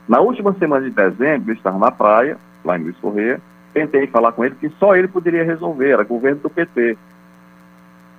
Na 0.06 0.20
última 0.20 0.52
semana 0.58 0.86
de 0.86 0.94
dezembro, 0.94 1.50
eu 1.50 1.54
estava 1.54 1.78
na 1.78 1.90
praia, 1.90 2.36
lá 2.62 2.78
em 2.78 2.82
Luiz 2.82 2.98
Correia, 2.98 3.40
tentei 3.72 4.06
falar 4.08 4.32
com 4.32 4.44
ele 4.44 4.54
que 4.56 4.68
só 4.78 4.94
ele 4.94 5.08
poderia 5.08 5.42
resolver, 5.42 5.88
era 5.88 6.04
governo 6.04 6.42
do 6.42 6.50
PT. 6.50 6.98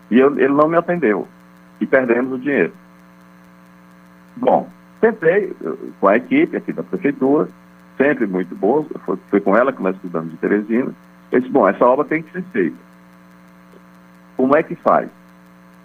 E 0.09 0.19
eu, 0.19 0.39
ele 0.39 0.53
não 0.55 0.67
me 0.67 0.75
atendeu. 0.75 1.27
E 1.79 1.85
perdemos 1.85 2.33
o 2.33 2.39
dinheiro. 2.39 2.73
Bom, 4.35 4.67
tentei 5.01 5.53
com 5.99 6.07
a 6.07 6.17
equipe 6.17 6.57
aqui 6.57 6.73
da 6.73 6.81
prefeitura, 6.81 7.47
sempre 7.95 8.25
muito 8.25 8.55
boa, 8.55 8.87
foi, 9.05 9.19
foi 9.29 9.39
com 9.39 9.55
ela 9.55 9.71
que 9.71 9.83
nós 9.83 9.95
estudamos 9.97 10.31
de 10.31 10.37
Teresina. 10.37 10.91
Eu 11.31 11.39
disse, 11.39 11.53
bom, 11.53 11.67
essa 11.67 11.85
obra 11.85 12.05
tem 12.05 12.23
que 12.23 12.31
ser 12.31 12.43
feita. 12.45 12.92
Como 14.43 14.57
é 14.57 14.61
que 14.61 14.75
faz? 14.75 15.09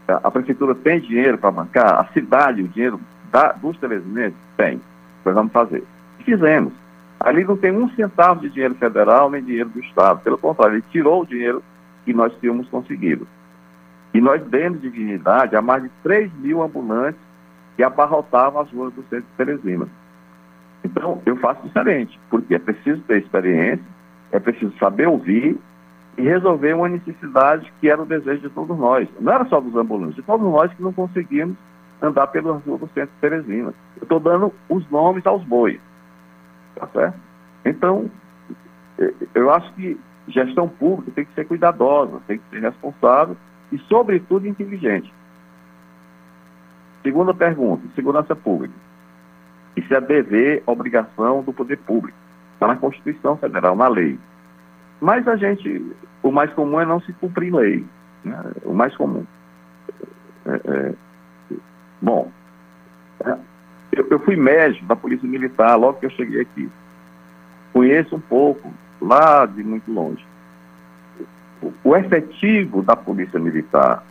A, 0.08 0.28
prefeitura 0.32 0.74
tem 0.74 0.98
dinheiro 0.98 1.38
para 1.38 1.52
bancar? 1.52 2.00
A 2.00 2.06
cidade, 2.12 2.60
o 2.60 2.66
dinheiro 2.66 3.00
da, 3.30 3.52
dos 3.52 3.78
telesinenses? 3.78 4.36
Tem. 4.56 4.80
Nós 5.24 5.32
vamos 5.32 5.52
fazer. 5.52 5.84
Fizemos. 6.24 6.72
Ali 7.20 7.44
não 7.44 7.56
tem 7.56 7.70
um 7.70 7.88
centavo 7.90 8.40
de 8.40 8.50
dinheiro 8.50 8.74
federal 8.74 9.30
nem 9.30 9.44
dinheiro 9.44 9.68
do 9.68 9.78
Estado. 9.78 10.22
Pelo 10.22 10.36
contrário, 10.36 10.74
ele 10.74 10.84
tirou 10.90 11.22
o 11.22 11.24
dinheiro 11.24 11.62
que 12.04 12.12
nós 12.12 12.32
tínhamos 12.40 12.68
conseguido. 12.68 13.28
E 14.12 14.20
nós 14.20 14.42
demos 14.46 14.80
dignidade 14.80 15.54
a 15.54 15.62
mais 15.62 15.84
de 15.84 15.90
3 16.02 16.28
mil 16.40 16.60
ambulantes 16.60 17.20
que 17.76 17.84
abarrotavam 17.84 18.60
as 18.60 18.72
ruas 18.72 18.92
do 18.92 19.02
centro 19.02 19.20
de 19.20 19.36
Teresina. 19.36 19.86
Então, 20.82 21.22
eu 21.24 21.36
faço 21.36 21.62
diferente, 21.62 22.18
porque 22.28 22.56
é 22.56 22.58
preciso 22.58 23.00
ter 23.02 23.18
experiência, 23.18 23.86
é 24.32 24.40
preciso 24.40 24.76
saber 24.80 25.06
ouvir 25.06 25.56
e 26.18 26.22
resolver 26.22 26.74
uma 26.74 26.88
necessidade 26.88 27.72
que 27.80 27.88
era 27.88 28.02
o 28.02 28.06
desejo 28.06 28.40
de 28.40 28.50
todos 28.50 28.76
nós. 28.76 29.08
Não 29.20 29.32
era 29.32 29.44
só 29.46 29.60
dos 29.60 29.74
ambulantes, 29.76 30.16
de 30.16 30.22
todos 30.22 30.44
nós 30.44 30.72
que 30.74 30.82
não 30.82 30.92
conseguimos 30.92 31.56
andar 32.02 32.26
pelas 32.26 32.62
ruas 32.64 32.80
do 32.80 32.88
centro 32.88 33.14
de 33.14 33.20
Teresina. 33.20 33.72
Eu 33.96 34.02
estou 34.02 34.18
dando 34.18 34.52
os 34.68 34.88
nomes 34.90 35.24
aos 35.24 35.44
bois. 35.44 35.80
Tá 36.74 36.88
certo? 36.88 37.18
Então, 37.64 38.10
eu 39.32 39.50
acho 39.50 39.72
que 39.74 39.98
gestão 40.26 40.68
pública 40.68 41.12
tem 41.14 41.24
que 41.24 41.34
ser 41.34 41.46
cuidadosa, 41.46 42.20
tem 42.26 42.38
que 42.38 42.44
ser 42.50 42.60
responsável 42.60 43.36
e, 43.70 43.78
sobretudo, 43.78 44.46
inteligente. 44.46 45.12
Segunda 47.04 47.32
pergunta, 47.32 47.82
segurança 47.94 48.34
pública. 48.34 48.74
Isso 49.76 49.94
é 49.94 50.00
dever, 50.00 50.64
obrigação 50.66 51.42
do 51.42 51.52
poder 51.52 51.78
público. 51.78 52.18
Está 52.54 52.66
na 52.66 52.76
Constituição 52.76 53.36
Federal, 53.36 53.76
na 53.76 53.86
lei. 53.86 54.18
Mas 55.00 55.26
a 55.28 55.36
gente, 55.36 55.94
o 56.22 56.32
mais 56.32 56.52
comum 56.52 56.80
é 56.80 56.84
não 56.84 57.00
se 57.00 57.12
cumprir 57.14 57.54
lei. 57.54 57.84
Né? 58.24 58.42
O 58.64 58.74
mais 58.74 58.96
comum. 58.96 59.24
É, 60.46 60.54
é, 60.54 60.94
bom, 62.02 62.30
é, 63.24 63.36
eu, 63.92 64.06
eu 64.10 64.18
fui 64.20 64.36
médico 64.36 64.86
da 64.86 64.96
Polícia 64.96 65.28
Militar 65.28 65.76
logo 65.76 65.98
que 65.98 66.06
eu 66.06 66.10
cheguei 66.10 66.40
aqui. 66.40 66.70
Conheço 67.72 68.16
um 68.16 68.20
pouco, 68.20 68.72
lá 69.00 69.46
de 69.46 69.62
muito 69.62 69.92
longe. 69.92 70.24
O, 71.62 71.72
o 71.84 71.96
efetivo 71.96 72.82
da 72.82 72.96
Polícia 72.96 73.38
Militar, 73.38 74.02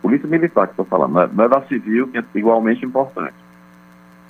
Polícia 0.00 0.28
Militar 0.28 0.68
que 0.68 0.72
estou 0.72 0.86
falando, 0.86 1.20
é, 1.20 1.28
não 1.32 1.44
é 1.44 1.48
da 1.48 1.62
Civil, 1.62 2.08
que 2.08 2.18
é 2.18 2.24
igualmente 2.34 2.84
importante. 2.84 3.34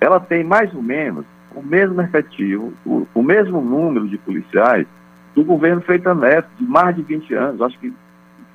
Ela 0.01 0.19
tem 0.19 0.43
mais 0.43 0.75
ou 0.75 0.83
menos 0.83 1.25
o 1.55 1.62
mesmo 1.62 2.01
efetivo, 2.01 2.73
o, 2.85 3.07
o 3.14 3.23
mesmo 3.23 3.61
número 3.61 4.09
de 4.09 4.19
policiais 4.19 4.87
do 5.35 5.45
governo 5.45 5.83
Freitas 5.83 6.17
Neto, 6.17 6.49
de 6.59 6.64
mais 6.64 6.97
de 6.97 7.03
20 7.03 7.35
anos, 7.35 7.62
acho 7.62 7.79
que 7.79 7.93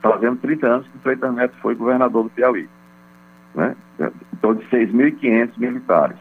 fazendo 0.01 0.37
30 0.37 0.67
anos 0.67 0.87
que 0.87 0.97
Freitas 0.99 1.33
Neto 1.33 1.55
foi 1.61 1.75
governador 1.75 2.23
do 2.23 2.29
Piauí. 2.29 2.69
Né? 3.55 3.75
Então, 4.33 4.53
de 4.53 4.65
6.500 4.65 5.51
militares, 5.57 6.17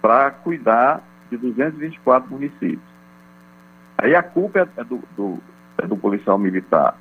para 0.00 0.30
cuidar 0.30 1.02
de 1.30 1.36
224 1.36 2.30
municípios. 2.30 2.90
Aí 3.98 4.14
a 4.14 4.22
culpa 4.22 4.68
é 4.76 4.84
do, 4.84 5.00
do, 5.16 5.38
é 5.78 5.86
do 5.86 5.96
policial 5.96 6.38
militar, 6.38 6.96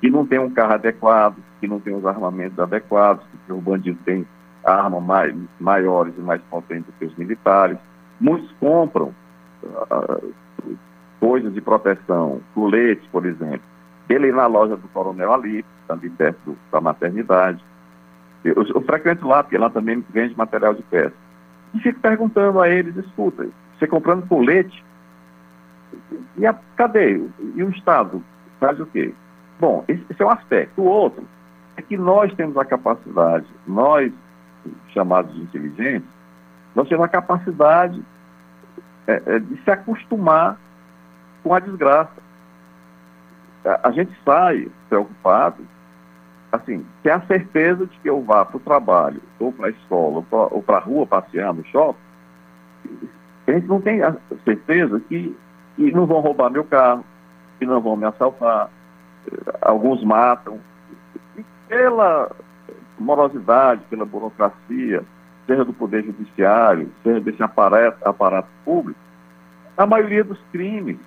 que 0.00 0.10
não 0.10 0.26
tem 0.26 0.38
um 0.38 0.50
carro 0.50 0.74
adequado, 0.74 1.36
que 1.60 1.68
não 1.68 1.78
tem 1.78 1.94
os 1.94 2.04
armamentos 2.04 2.58
adequados, 2.58 3.24
que 3.46 3.52
o 3.52 3.60
bandido 3.60 3.98
tem 4.04 4.26
armas 4.64 5.02
mais, 5.02 5.34
maiores 5.58 6.14
e 6.16 6.20
mais 6.20 6.40
potentes 6.50 6.86
do 6.86 6.92
que 6.98 7.04
os 7.04 7.16
militares. 7.16 7.78
Muitos 8.20 8.50
compram 8.58 9.14
uh, 9.62 10.34
coisas 11.20 11.52
de 11.52 11.60
proteção, 11.60 12.40
coletes, 12.54 13.06
por 13.12 13.26
exemplo, 13.26 13.60
dele 14.08 14.32
na 14.32 14.46
loja 14.46 14.76
do 14.76 14.88
Coronel 14.88 15.32
Ali, 15.32 15.64
também 15.86 16.10
perto 16.10 16.56
da 16.72 16.80
maternidade. 16.80 17.62
Eu, 18.42 18.64
eu, 18.74 18.80
frequento 18.82 19.28
lá, 19.28 19.42
porque 19.42 19.58
lá 19.58 19.68
também 19.68 20.04
vende 20.10 20.36
material 20.36 20.74
de 20.74 20.82
pesca. 20.82 21.14
E 21.74 21.80
fico 21.80 22.00
perguntando 22.00 22.60
a 22.60 22.68
eles, 22.68 22.96
escuta, 22.96 23.46
você 23.78 23.86
comprando 23.86 24.26
colete, 24.26 24.82
e 26.36 26.46
a, 26.46 26.54
cadê? 26.74 27.22
E 27.54 27.62
o 27.62 27.70
Estado 27.70 28.22
faz 28.58 28.80
o 28.80 28.86
quê? 28.86 29.12
Bom, 29.60 29.84
esse, 29.86 30.04
esse 30.08 30.22
é 30.22 30.26
um 30.26 30.30
aspecto. 30.30 30.80
O 30.80 30.86
outro 30.86 31.24
é 31.76 31.82
que 31.82 31.96
nós 31.96 32.32
temos 32.34 32.56
a 32.56 32.64
capacidade, 32.64 33.46
nós, 33.66 34.10
chamados 34.92 35.34
de 35.34 35.42
inteligentes, 35.42 36.08
nós 36.74 36.88
temos 36.88 37.04
a 37.04 37.08
capacidade 37.08 38.02
é, 39.06 39.22
é, 39.26 39.38
de 39.38 39.62
se 39.62 39.70
acostumar 39.70 40.58
com 41.42 41.54
a 41.54 41.60
desgraça. 41.60 42.20
A, 43.64 43.88
a 43.88 43.90
gente 43.92 44.12
sai 44.24 44.70
preocupado 44.88 45.66
assim, 46.52 46.84
ter 47.02 47.10
a 47.10 47.20
certeza 47.22 47.86
de 47.86 47.98
que 47.98 48.10
eu 48.10 48.22
vá 48.22 48.44
para 48.44 48.56
o 48.56 48.60
trabalho, 48.60 49.22
ou 49.38 49.52
para 49.52 49.68
a 49.68 49.70
escola, 49.70 50.24
ou 50.30 50.62
para 50.62 50.76
a 50.76 50.80
rua 50.80 51.06
passear 51.06 51.54
no 51.54 51.64
shopping, 51.66 51.98
a 53.46 53.52
gente 53.52 53.66
não 53.66 53.80
tem 53.80 54.02
a 54.02 54.16
certeza 54.44 55.00
que, 55.00 55.36
que 55.76 55.92
não 55.92 56.06
vão 56.06 56.20
roubar 56.20 56.50
meu 56.50 56.64
carro, 56.64 57.04
que 57.58 57.66
não 57.66 57.80
vão 57.80 57.96
me 57.96 58.06
assaltar, 58.06 58.68
alguns 59.60 60.02
matam. 60.04 60.58
E 61.36 61.44
pela 61.68 62.30
morosidade, 62.98 63.82
pela 63.88 64.04
burocracia, 64.04 65.02
seja 65.46 65.64
do 65.64 65.72
Poder 65.72 66.04
Judiciário, 66.04 66.90
seja 67.02 67.20
desse 67.20 67.42
aparato, 67.42 68.06
aparato 68.06 68.48
público, 68.64 68.98
a 69.76 69.86
maioria 69.86 70.22
dos 70.22 70.38
crimes, 70.52 70.98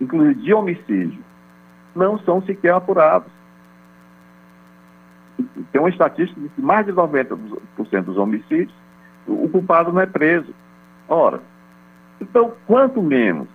inclusive 0.00 0.34
de 0.34 0.54
homicídio, 0.54 1.22
não 1.94 2.18
são 2.20 2.42
sequer 2.42 2.74
apurados 2.74 3.30
tem 5.72 5.80
uma 5.80 5.90
estatística 5.90 6.40
de 6.40 6.48
que 6.48 6.60
mais 6.60 6.86
de 6.86 6.92
90% 6.92 8.02
dos 8.04 8.16
homicídios, 8.16 8.74
o 9.26 9.48
culpado 9.48 9.92
não 9.92 10.00
é 10.00 10.06
preso. 10.06 10.52
Ora, 11.08 11.40
então, 12.20 12.52
quanto 12.66 13.02
menos 13.02 13.48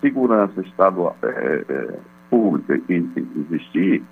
segurança 0.00 0.60
estadual, 0.62 1.16
é, 1.22 1.64
é, 1.68 1.98
pública 2.30 2.80
existir, 2.88 4.02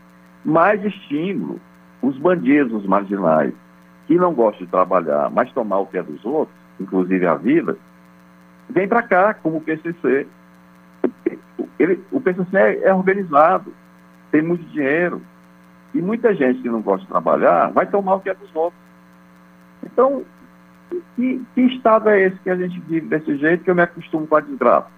mais 0.45 0.85
estímulo 0.85 1.61
os 2.03 2.17
bandidos, 2.19 2.73
os 2.73 2.87
marginais, 2.87 3.53
que 4.07 4.15
não 4.17 4.33
gostam 4.33 4.65
de 4.65 4.71
trabalhar, 4.71 5.31
mas 5.31 5.51
tomar 5.53 5.79
o 5.79 5.87
que 5.87 5.99
é 5.99 6.03
dos 6.03 6.25
outros, 6.25 6.57
inclusive 6.81 7.27
a 7.27 7.35
vida, 7.35 7.77
vem 8.71 8.87
para 8.87 9.03
cá, 9.03 9.35
como 9.35 9.57
o 9.57 9.61
PCC. 9.61 10.27
Ele, 11.79 12.03
o 12.11 12.21
PCC 12.21 12.57
é, 12.57 12.89
é 12.89 12.95
organizado, 12.95 13.73
tem 14.31 14.43
muito 14.43 14.65
dinheiro, 14.67 15.23
e 15.95 16.03
muita 16.03 16.35
gente 16.35 16.61
que 16.61 16.69
não 16.69 16.83
gosta 16.83 17.03
de 17.03 17.09
trabalhar 17.11 17.71
vai 17.71 17.87
tomar 17.87 18.17
o 18.17 18.21
que 18.21 18.31
é 18.31 18.35
dos 18.35 18.55
outros. 18.55 18.81
Então, 19.85 20.25
que, 21.17 21.45
que 21.55 21.61
estado 21.63 22.09
é 22.09 22.27
esse 22.27 22.37
que 22.39 22.51
a 22.51 22.57
gente 22.57 22.79
vive 22.81 23.09
desse 23.09 23.37
jeito 23.37 23.65
que 23.65 23.71
eu 23.71 23.75
me 23.75 23.83
acostumo 23.83 24.27
com 24.27 24.37
a 24.37 24.41
desgraça? 24.41 24.89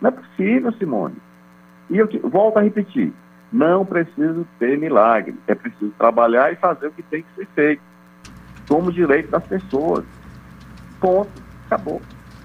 Não 0.00 0.08
é 0.08 0.12
possível, 0.12 0.72
Simone. 0.72 1.16
E 1.90 1.98
eu 1.98 2.06
te, 2.06 2.18
volto 2.18 2.58
a 2.58 2.62
repetir, 2.62 3.12
não 3.52 3.84
preciso 3.84 4.46
ter 4.58 4.78
milagre, 4.78 5.36
é 5.46 5.54
preciso 5.54 5.92
trabalhar 5.98 6.52
e 6.52 6.56
fazer 6.56 6.86
o 6.86 6.92
que 6.92 7.02
tem 7.02 7.22
que 7.22 7.34
ser 7.34 7.46
feito, 7.54 7.82
como 8.68 8.92
direito 8.92 9.30
das 9.30 9.46
pessoas. 9.46 10.04
Ponto, 11.00 11.30
acabou. 11.66 12.00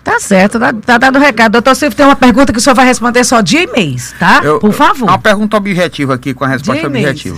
Tá 0.05 0.19
certo, 0.19 0.59
tá, 0.59 0.71
tá 0.71 0.99
dado 0.99 1.15
o 1.15 1.19
recado. 1.19 1.53
Doutor 1.53 1.75
Silvio, 1.75 1.97
tem 1.97 2.05
uma 2.05 2.15
pergunta 2.15 2.53
que 2.53 2.59
o 2.59 2.61
senhor 2.61 2.75
vai 2.75 2.85
responder 2.85 3.23
só 3.23 3.41
dia 3.41 3.63
e 3.63 3.67
mês, 3.71 4.13
tá? 4.19 4.39
Eu, 4.43 4.59
Por 4.59 4.71
favor. 4.71 5.09
Uma 5.09 5.17
pergunta 5.17 5.57
objetiva 5.57 6.13
aqui, 6.13 6.31
com 6.31 6.43
a 6.43 6.47
resposta 6.47 6.85
objetiva. 6.85 7.35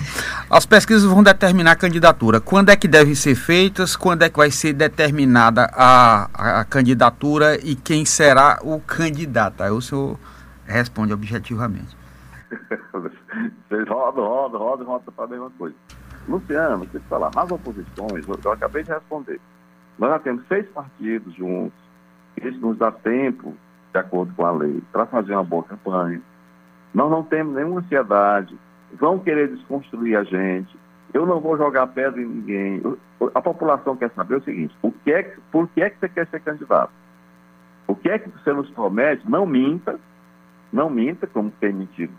As 0.50 0.66
pesquisas 0.66 1.06
vão 1.06 1.24
determinar 1.24 1.72
a 1.72 1.76
candidatura. 1.78 2.42
Quando 2.42 2.68
é 2.68 2.76
que 2.76 2.86
devem 2.86 3.16
ser 3.16 3.36
feitas? 3.36 3.96
Quando 3.96 4.24
é 4.24 4.30
que 4.30 4.36
vai 4.36 4.52
ser 4.52 4.74
determinada 4.74 5.72
a, 5.74 6.30
a, 6.34 6.60
a 6.60 6.66
candidatura 6.66 7.58
e 7.64 7.74
quem 7.74 8.04
será 8.04 8.60
o 8.62 8.82
candidato? 8.82 9.64
Aí 9.64 9.72
o 9.72 9.82
senhor 9.82 10.20
responde 10.66 11.14
objetivamente. 11.14 11.96
Vocês 12.92 13.88
rodam, 13.88 14.26
rodam, 14.26 14.60
rodam, 14.60 14.88
rodam 14.88 15.14
para 15.16 15.24
a 15.24 15.28
mesma 15.30 15.50
coisa. 15.58 15.76
Luciano, 16.28 16.86
você 16.92 17.00
fala, 17.10 17.32
as 17.34 17.50
oposições, 17.50 18.28
eu, 18.28 18.40
eu 18.44 18.52
acabei 18.52 18.84
de 18.84 18.92
responder. 18.92 19.40
Nós 19.98 20.10
já 20.10 20.20
temos 20.20 20.46
seis 20.50 20.68
partidos 20.68 21.34
juntos 21.34 21.87
isso 22.44 22.60
nos 22.60 22.78
dá 22.78 22.92
tempo, 22.92 23.56
de 23.94 24.00
acordo 24.00 24.34
com 24.36 24.46
a 24.46 24.52
lei, 24.52 24.82
para 24.92 25.06
fazer 25.06 25.34
uma 25.34 25.44
boa 25.44 25.64
campanha. 25.64 26.22
Nós 26.94 27.10
não 27.10 27.24
temos 27.24 27.56
nenhuma 27.56 27.80
ansiedade. 27.80 28.58
Vão 28.94 29.20
querer 29.20 29.50
desconstruir 29.50 30.16
a 30.16 30.24
gente. 30.24 30.78
Eu 31.14 31.26
não 31.26 31.40
vou 31.40 31.58
jogar 31.58 31.88
pedra 31.88 32.22
em 32.22 32.26
ninguém. 32.26 32.82
A 33.34 33.42
população 33.42 33.96
quer 33.96 34.12
saber 34.12 34.36
o 34.36 34.44
seguinte: 34.44 34.76
o 34.82 34.92
que 34.92 35.12
é, 35.12 35.36
por 35.52 35.68
que 35.70 35.82
é 35.82 35.90
que 35.90 36.00
você 36.00 36.10
quer 36.10 36.28
ser 36.28 36.40
candidato? 36.42 36.92
O 37.88 37.96
que 37.96 38.10
é 38.10 38.20
que 38.20 38.30
você 38.30 38.52
nos 38.54 38.70
promete? 38.72 39.30
Não 39.30 39.46
minta, 39.46 40.00
não 40.72 40.90
minta, 40.90 41.26
como 41.28 41.52
tem 41.52 41.74
mentido 41.74 42.14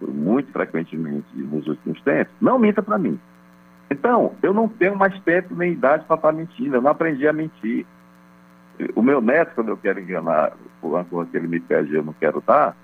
muito 0.00 0.52
frequentemente 0.52 1.26
nos 1.34 1.66
últimos 1.66 2.00
tempos, 2.02 2.32
não 2.40 2.58
minta 2.58 2.82
para 2.82 2.98
mim. 2.98 3.18
Então, 3.90 4.34
eu 4.42 4.52
não 4.52 4.68
tenho 4.68 4.96
mais 4.96 5.18
tempo 5.20 5.54
nem 5.54 5.72
idade 5.72 6.04
para 6.04 6.16
estar 6.16 6.32
mentindo, 6.32 6.76
eu 6.76 6.82
não 6.82 6.90
aprendi 6.90 7.26
a 7.26 7.32
mentir. 7.32 7.86
O 8.94 9.02
meu 9.02 9.20
neto, 9.20 9.52
quando 9.54 9.68
eu 9.68 9.76
quero 9.76 10.00
enganar 10.00 10.52
por 10.80 10.88
uma 10.92 11.04
coisa 11.04 11.30
que 11.30 11.36
ele 11.36 11.48
me 11.48 11.60
pede 11.60 11.92
e 11.92 11.96
eu 11.96 12.04
não 12.04 12.12
quero 12.12 12.42
dar, 12.46 12.76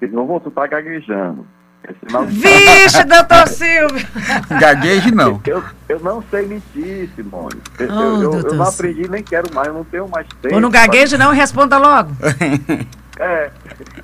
ele 0.00 0.12
não 0.12 0.26
vou, 0.26 0.40
tu 0.40 0.50
tá 0.50 0.66
gaguejando. 0.66 1.46
É 1.84 1.92
Vixe, 2.26 3.04
doutor 3.06 3.46
Silvio! 3.48 4.06
Gagueje 4.60 5.14
não. 5.14 5.40
Eu, 5.46 5.62
eu 5.88 6.00
não 6.00 6.22
sei 6.22 6.46
mentir, 6.46 7.08
Simone. 7.14 7.60
Eu, 7.78 7.88
oh, 7.88 8.00
eu, 8.00 8.22
eu, 8.22 8.40
eu 8.40 8.54
não 8.54 8.64
aprendi, 8.64 9.08
nem 9.08 9.22
quero 9.22 9.52
mais, 9.54 9.68
eu 9.68 9.74
não 9.74 9.84
tenho 9.84 10.08
mais 10.08 10.26
tempo. 10.42 10.54
Ou 10.54 10.60
não 10.60 10.70
gagueje 10.70 11.16
não, 11.16 11.32
responda 11.32 11.78
logo. 11.78 12.10
É, 13.20 13.50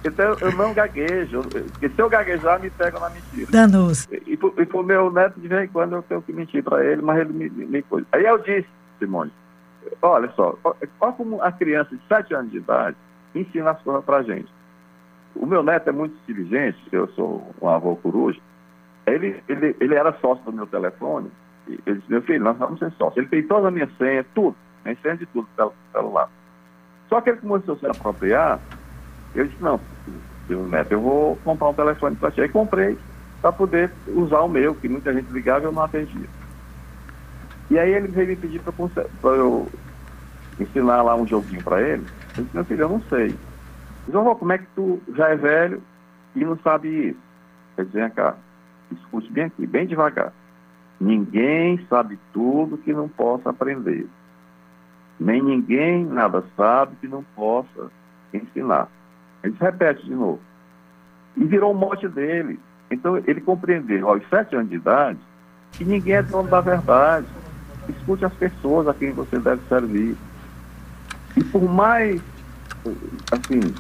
então 0.04 0.36
eu 0.40 0.50
não 0.56 0.74
gaguejo, 0.74 1.42
porque 1.42 1.88
se 1.88 2.02
eu 2.02 2.08
gaguejar, 2.08 2.60
me 2.60 2.68
pega 2.68 2.98
na 2.98 3.10
mentira. 3.10 3.46
Danoso. 3.48 4.08
E, 4.10 4.32
e, 4.32 4.36
pro, 4.36 4.52
e 4.58 4.66
pro 4.66 4.82
meu 4.82 5.08
neto, 5.08 5.38
de 5.38 5.46
vez 5.46 5.62
em 5.62 5.68
quando, 5.68 5.94
eu 5.94 6.02
tenho 6.02 6.20
que 6.20 6.32
mentir 6.32 6.64
para 6.64 6.84
ele, 6.84 7.00
mas 7.00 7.20
ele 7.20 7.32
me, 7.32 7.48
me, 7.48 7.64
me 7.64 7.82
coisa. 7.82 8.04
Aí 8.10 8.24
eu 8.24 8.38
disse, 8.38 8.66
Simone, 8.98 9.30
olha 10.02 10.30
só, 10.34 10.56
qual 10.98 11.12
como 11.12 11.42
a 11.42 11.52
criança 11.52 11.94
de 11.94 12.02
7 12.06 12.34
anos 12.34 12.50
de 12.50 12.58
idade 12.58 12.96
ensina 13.34 13.70
as 13.70 13.82
coisas 13.82 14.04
pra 14.04 14.22
gente. 14.22 14.48
O 15.34 15.46
meu 15.46 15.62
neto 15.62 15.88
é 15.88 15.92
muito 15.92 16.16
inteligente, 16.22 16.78
eu 16.92 17.08
sou 17.08 17.54
um 17.60 17.68
avô 17.68 17.96
coruja, 17.96 18.40
ele, 19.06 19.42
ele, 19.48 19.76
ele 19.80 19.94
era 19.94 20.12
sócio 20.20 20.44
do 20.44 20.52
meu 20.52 20.66
telefone, 20.66 21.30
ele 21.66 21.98
disse, 21.98 22.10
meu 22.10 22.22
filho, 22.22 22.44
nós 22.44 22.56
vamos 22.56 22.78
ser 22.78 22.92
sócios. 22.92 23.16
Ele 23.16 23.26
fez 23.26 23.46
toda 23.48 23.68
a 23.68 23.70
minha 23.70 23.88
senha, 23.98 24.24
tudo, 24.34 24.54
a 24.84 24.94
senha 24.94 25.16
de 25.16 25.26
tudo 25.26 25.48
pelo 25.56 25.72
celular. 25.92 26.28
Só 27.08 27.20
que 27.20 27.30
ele 27.30 27.38
começou 27.38 27.74
a 27.74 27.78
se 27.78 27.86
apropriar 27.86 28.60
eu 29.34 29.46
disse, 29.46 29.62
não, 29.62 29.80
meu 30.48 30.66
neto, 30.68 30.92
eu 30.92 31.00
vou 31.00 31.36
comprar 31.44 31.68
um 31.68 31.74
telefone 31.74 32.14
para 32.16 32.30
ti. 32.30 32.40
Aí 32.40 32.48
comprei 32.48 32.96
para 33.42 33.52
poder 33.52 33.90
usar 34.08 34.40
o 34.40 34.48
meu, 34.48 34.74
que 34.74 34.88
muita 34.88 35.12
gente 35.12 35.30
ligava 35.32 35.64
e 35.64 35.64
eu 35.64 35.72
não 35.72 35.82
atendia. 35.82 36.28
E 37.70 37.78
aí 37.78 37.92
ele 37.92 38.08
veio 38.08 38.28
me 38.28 38.36
pedir 38.36 38.60
para 38.60 39.30
eu 39.32 39.68
ensinar 40.60 41.02
lá 41.02 41.14
um 41.16 41.26
joguinho 41.26 41.62
para 41.62 41.80
ele. 41.80 42.06
Eu 42.36 42.44
disse, 42.44 42.54
meu 42.54 42.64
filho, 42.64 42.82
eu 42.82 42.88
não 42.88 43.02
sei. 43.08 43.34
Vou 44.06 44.36
como 44.36 44.52
é 44.52 44.58
que 44.58 44.66
tu 44.74 45.00
já 45.16 45.28
é 45.28 45.36
velho 45.36 45.82
e 46.36 46.44
não 46.44 46.58
sabe 46.58 46.88
isso? 46.88 47.18
Ele 47.78 47.86
disse, 47.86 47.98
vem 47.98 48.10
cá, 48.10 48.36
escute 48.92 49.32
bem 49.32 49.44
aqui, 49.44 49.66
bem 49.66 49.86
devagar. 49.86 50.32
Ninguém 51.00 51.84
sabe 51.88 52.18
tudo 52.32 52.78
que 52.78 52.92
não 52.92 53.08
possa 53.08 53.50
aprender. 53.50 54.06
Nem 55.18 55.42
ninguém 55.42 56.04
nada 56.04 56.44
sabe 56.56 56.96
que 57.00 57.08
não 57.08 57.24
possa 57.34 57.90
ensinar. 58.32 58.88
Ele 59.42 59.56
repete 59.58 60.04
de 60.04 60.14
novo. 60.14 60.40
E 61.36 61.44
virou 61.44 61.72
o 61.72 61.74
mote 61.74 62.08
dele. 62.08 62.60
Então 62.90 63.16
ele 63.16 63.40
compreendeu 63.40 64.08
aos 64.08 64.22
sete 64.28 64.54
anos 64.54 64.68
de 64.68 64.76
idade 64.76 65.18
que 65.72 65.84
ninguém 65.84 66.14
é 66.14 66.22
dono 66.22 66.48
da 66.48 66.60
verdade. 66.60 67.26
Escute 67.88 68.24
as 68.24 68.32
pessoas 68.34 68.88
a 68.88 68.94
quem 68.94 69.12
você 69.12 69.38
deve 69.38 69.60
servir. 69.68 70.16
E 71.36 71.44
por 71.44 71.62
mais 71.62 72.20
assim 73.30 73.74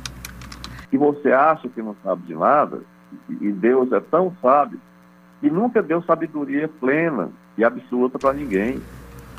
que 0.90 0.98
você 0.98 1.32
acha 1.32 1.68
que 1.68 1.82
não 1.82 1.96
sabe 2.04 2.22
de 2.22 2.34
nada, 2.34 2.80
e 3.40 3.50
Deus 3.50 3.90
é 3.92 4.00
tão 4.00 4.32
sábio, 4.40 4.80
que 5.40 5.50
nunca 5.50 5.82
deu 5.82 6.02
sabedoria 6.02 6.68
plena 6.80 7.28
e 7.58 7.64
absoluta 7.64 8.18
para 8.18 8.32
ninguém. 8.32 8.80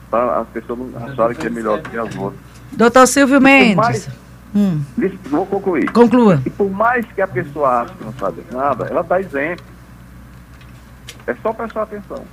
Para 0.10 0.42
as 0.42 0.48
pessoas 0.50 0.80
não 0.80 1.06
acharem 1.06 1.36
que 1.36 1.48
é 1.48 1.50
melhor 1.50 1.82
que 1.82 1.98
as 1.98 2.16
outras. 2.16 2.40
Doutor 2.72 3.08
Silvio 3.08 3.42
Mendes. 3.42 3.76
Mais, 3.76 4.10
Hum. 4.56 4.82
Vou 5.26 5.46
concluir. 5.46 5.92
Conclua. 5.92 6.42
E 6.46 6.50
por 6.50 6.72
mais 6.72 7.06
que 7.12 7.22
a 7.22 7.28
pessoa 7.28 7.82
ache 7.82 7.94
que 7.96 8.06
não 8.06 8.14
sabe 8.14 8.42
nada, 8.52 8.86
ela 8.86 9.02
dá 9.02 9.20
exemplo. 9.20 9.66
É 11.28 11.36
só 11.44 11.52
prestar 11.52 11.82
atenção. 11.84 12.24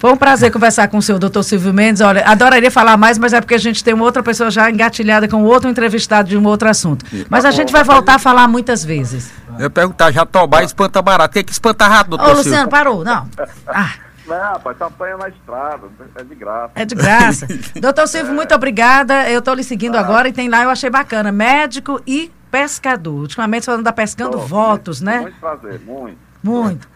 Foi 0.00 0.10
um 0.10 0.16
prazer 0.16 0.50
conversar 0.50 0.88
com 0.88 0.96
o 0.96 1.02
senhor, 1.02 1.18
doutor 1.18 1.42
Silvio 1.42 1.74
Mendes. 1.74 2.00
Olha, 2.00 2.24
adoraria 2.26 2.70
falar 2.70 2.96
mais, 2.96 3.18
mas 3.18 3.34
é 3.34 3.40
porque 3.40 3.52
a 3.52 3.58
gente 3.58 3.84
tem 3.84 3.92
uma 3.92 4.06
outra 4.06 4.22
pessoa 4.22 4.50
já 4.50 4.70
engatilhada 4.70 5.28
com 5.28 5.44
outro 5.44 5.68
entrevistado 5.68 6.26
de 6.26 6.38
um 6.38 6.46
outro 6.46 6.70
assunto. 6.70 7.04
Mas 7.28 7.44
a 7.44 7.50
gente 7.50 7.70
vai 7.70 7.84
voltar 7.84 8.14
a 8.14 8.18
falar 8.18 8.48
muitas 8.48 8.82
vezes. 8.82 9.30
Eu 9.58 9.64
ia 9.64 9.70
perguntar, 9.70 10.10
Jatobá 10.10 10.62
espanta 10.62 11.02
barato. 11.02 11.34
Tem 11.34 11.44
que 11.44 11.52
espantar 11.52 11.90
rápido, 11.90 12.16
doutor 12.16 12.32
Ô, 12.32 12.38
Luciano, 12.38 12.70
parou. 12.70 13.04
Não. 13.04 13.28
Ah. 13.68 13.92
Não, 14.26 14.36
rapaz, 14.38 14.78
campanha 14.78 15.18
na 15.18 15.28
estrada, 15.28 15.88
é 16.14 16.24
de 16.24 16.34
graça. 16.34 16.70
É 16.76 16.84
de 16.84 16.94
graça. 16.94 17.48
Doutor 17.80 18.06
Silvio, 18.06 18.30
é. 18.30 18.34
muito 18.34 18.54
obrigada. 18.54 19.28
Eu 19.28 19.40
estou 19.40 19.52
lhe 19.54 19.64
seguindo 19.64 19.96
ah. 19.96 20.00
agora 20.00 20.28
e 20.28 20.32
tem 20.32 20.48
lá, 20.48 20.62
eu 20.62 20.70
achei 20.70 20.88
bacana, 20.88 21.32
médico 21.32 22.00
e 22.06 22.30
pescador. 22.48 23.22
Ultimamente 23.22 23.66
falando 23.66 23.82
da 23.82 23.92
Pescando 23.92 24.38
Tô, 24.38 24.38
Votos, 24.38 25.00
muito, 25.00 25.14
né? 25.14 25.20
Muito 25.22 25.40
prazer, 25.40 25.80
muito. 25.80 26.18
Muito. 26.42 26.88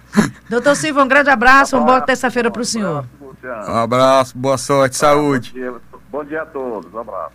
Doutor 0.48 0.76
Silvio, 0.76 1.02
um 1.02 1.08
grande 1.08 1.30
abraço, 1.30 1.76
uma 1.76 1.84
boa 1.84 2.00
terça-feira 2.00 2.50
para 2.50 2.62
o 2.62 2.64
senhor. 2.64 3.04
Um 3.42 3.76
abraço, 3.76 4.36
boa 4.36 4.56
sorte, 4.56 4.96
saúde. 4.96 5.50
Bom 5.52 5.58
dia, 5.58 5.74
bom 6.10 6.24
dia 6.24 6.42
a 6.42 6.46
todos, 6.46 6.92
um 6.92 6.98
abraço. 6.98 7.32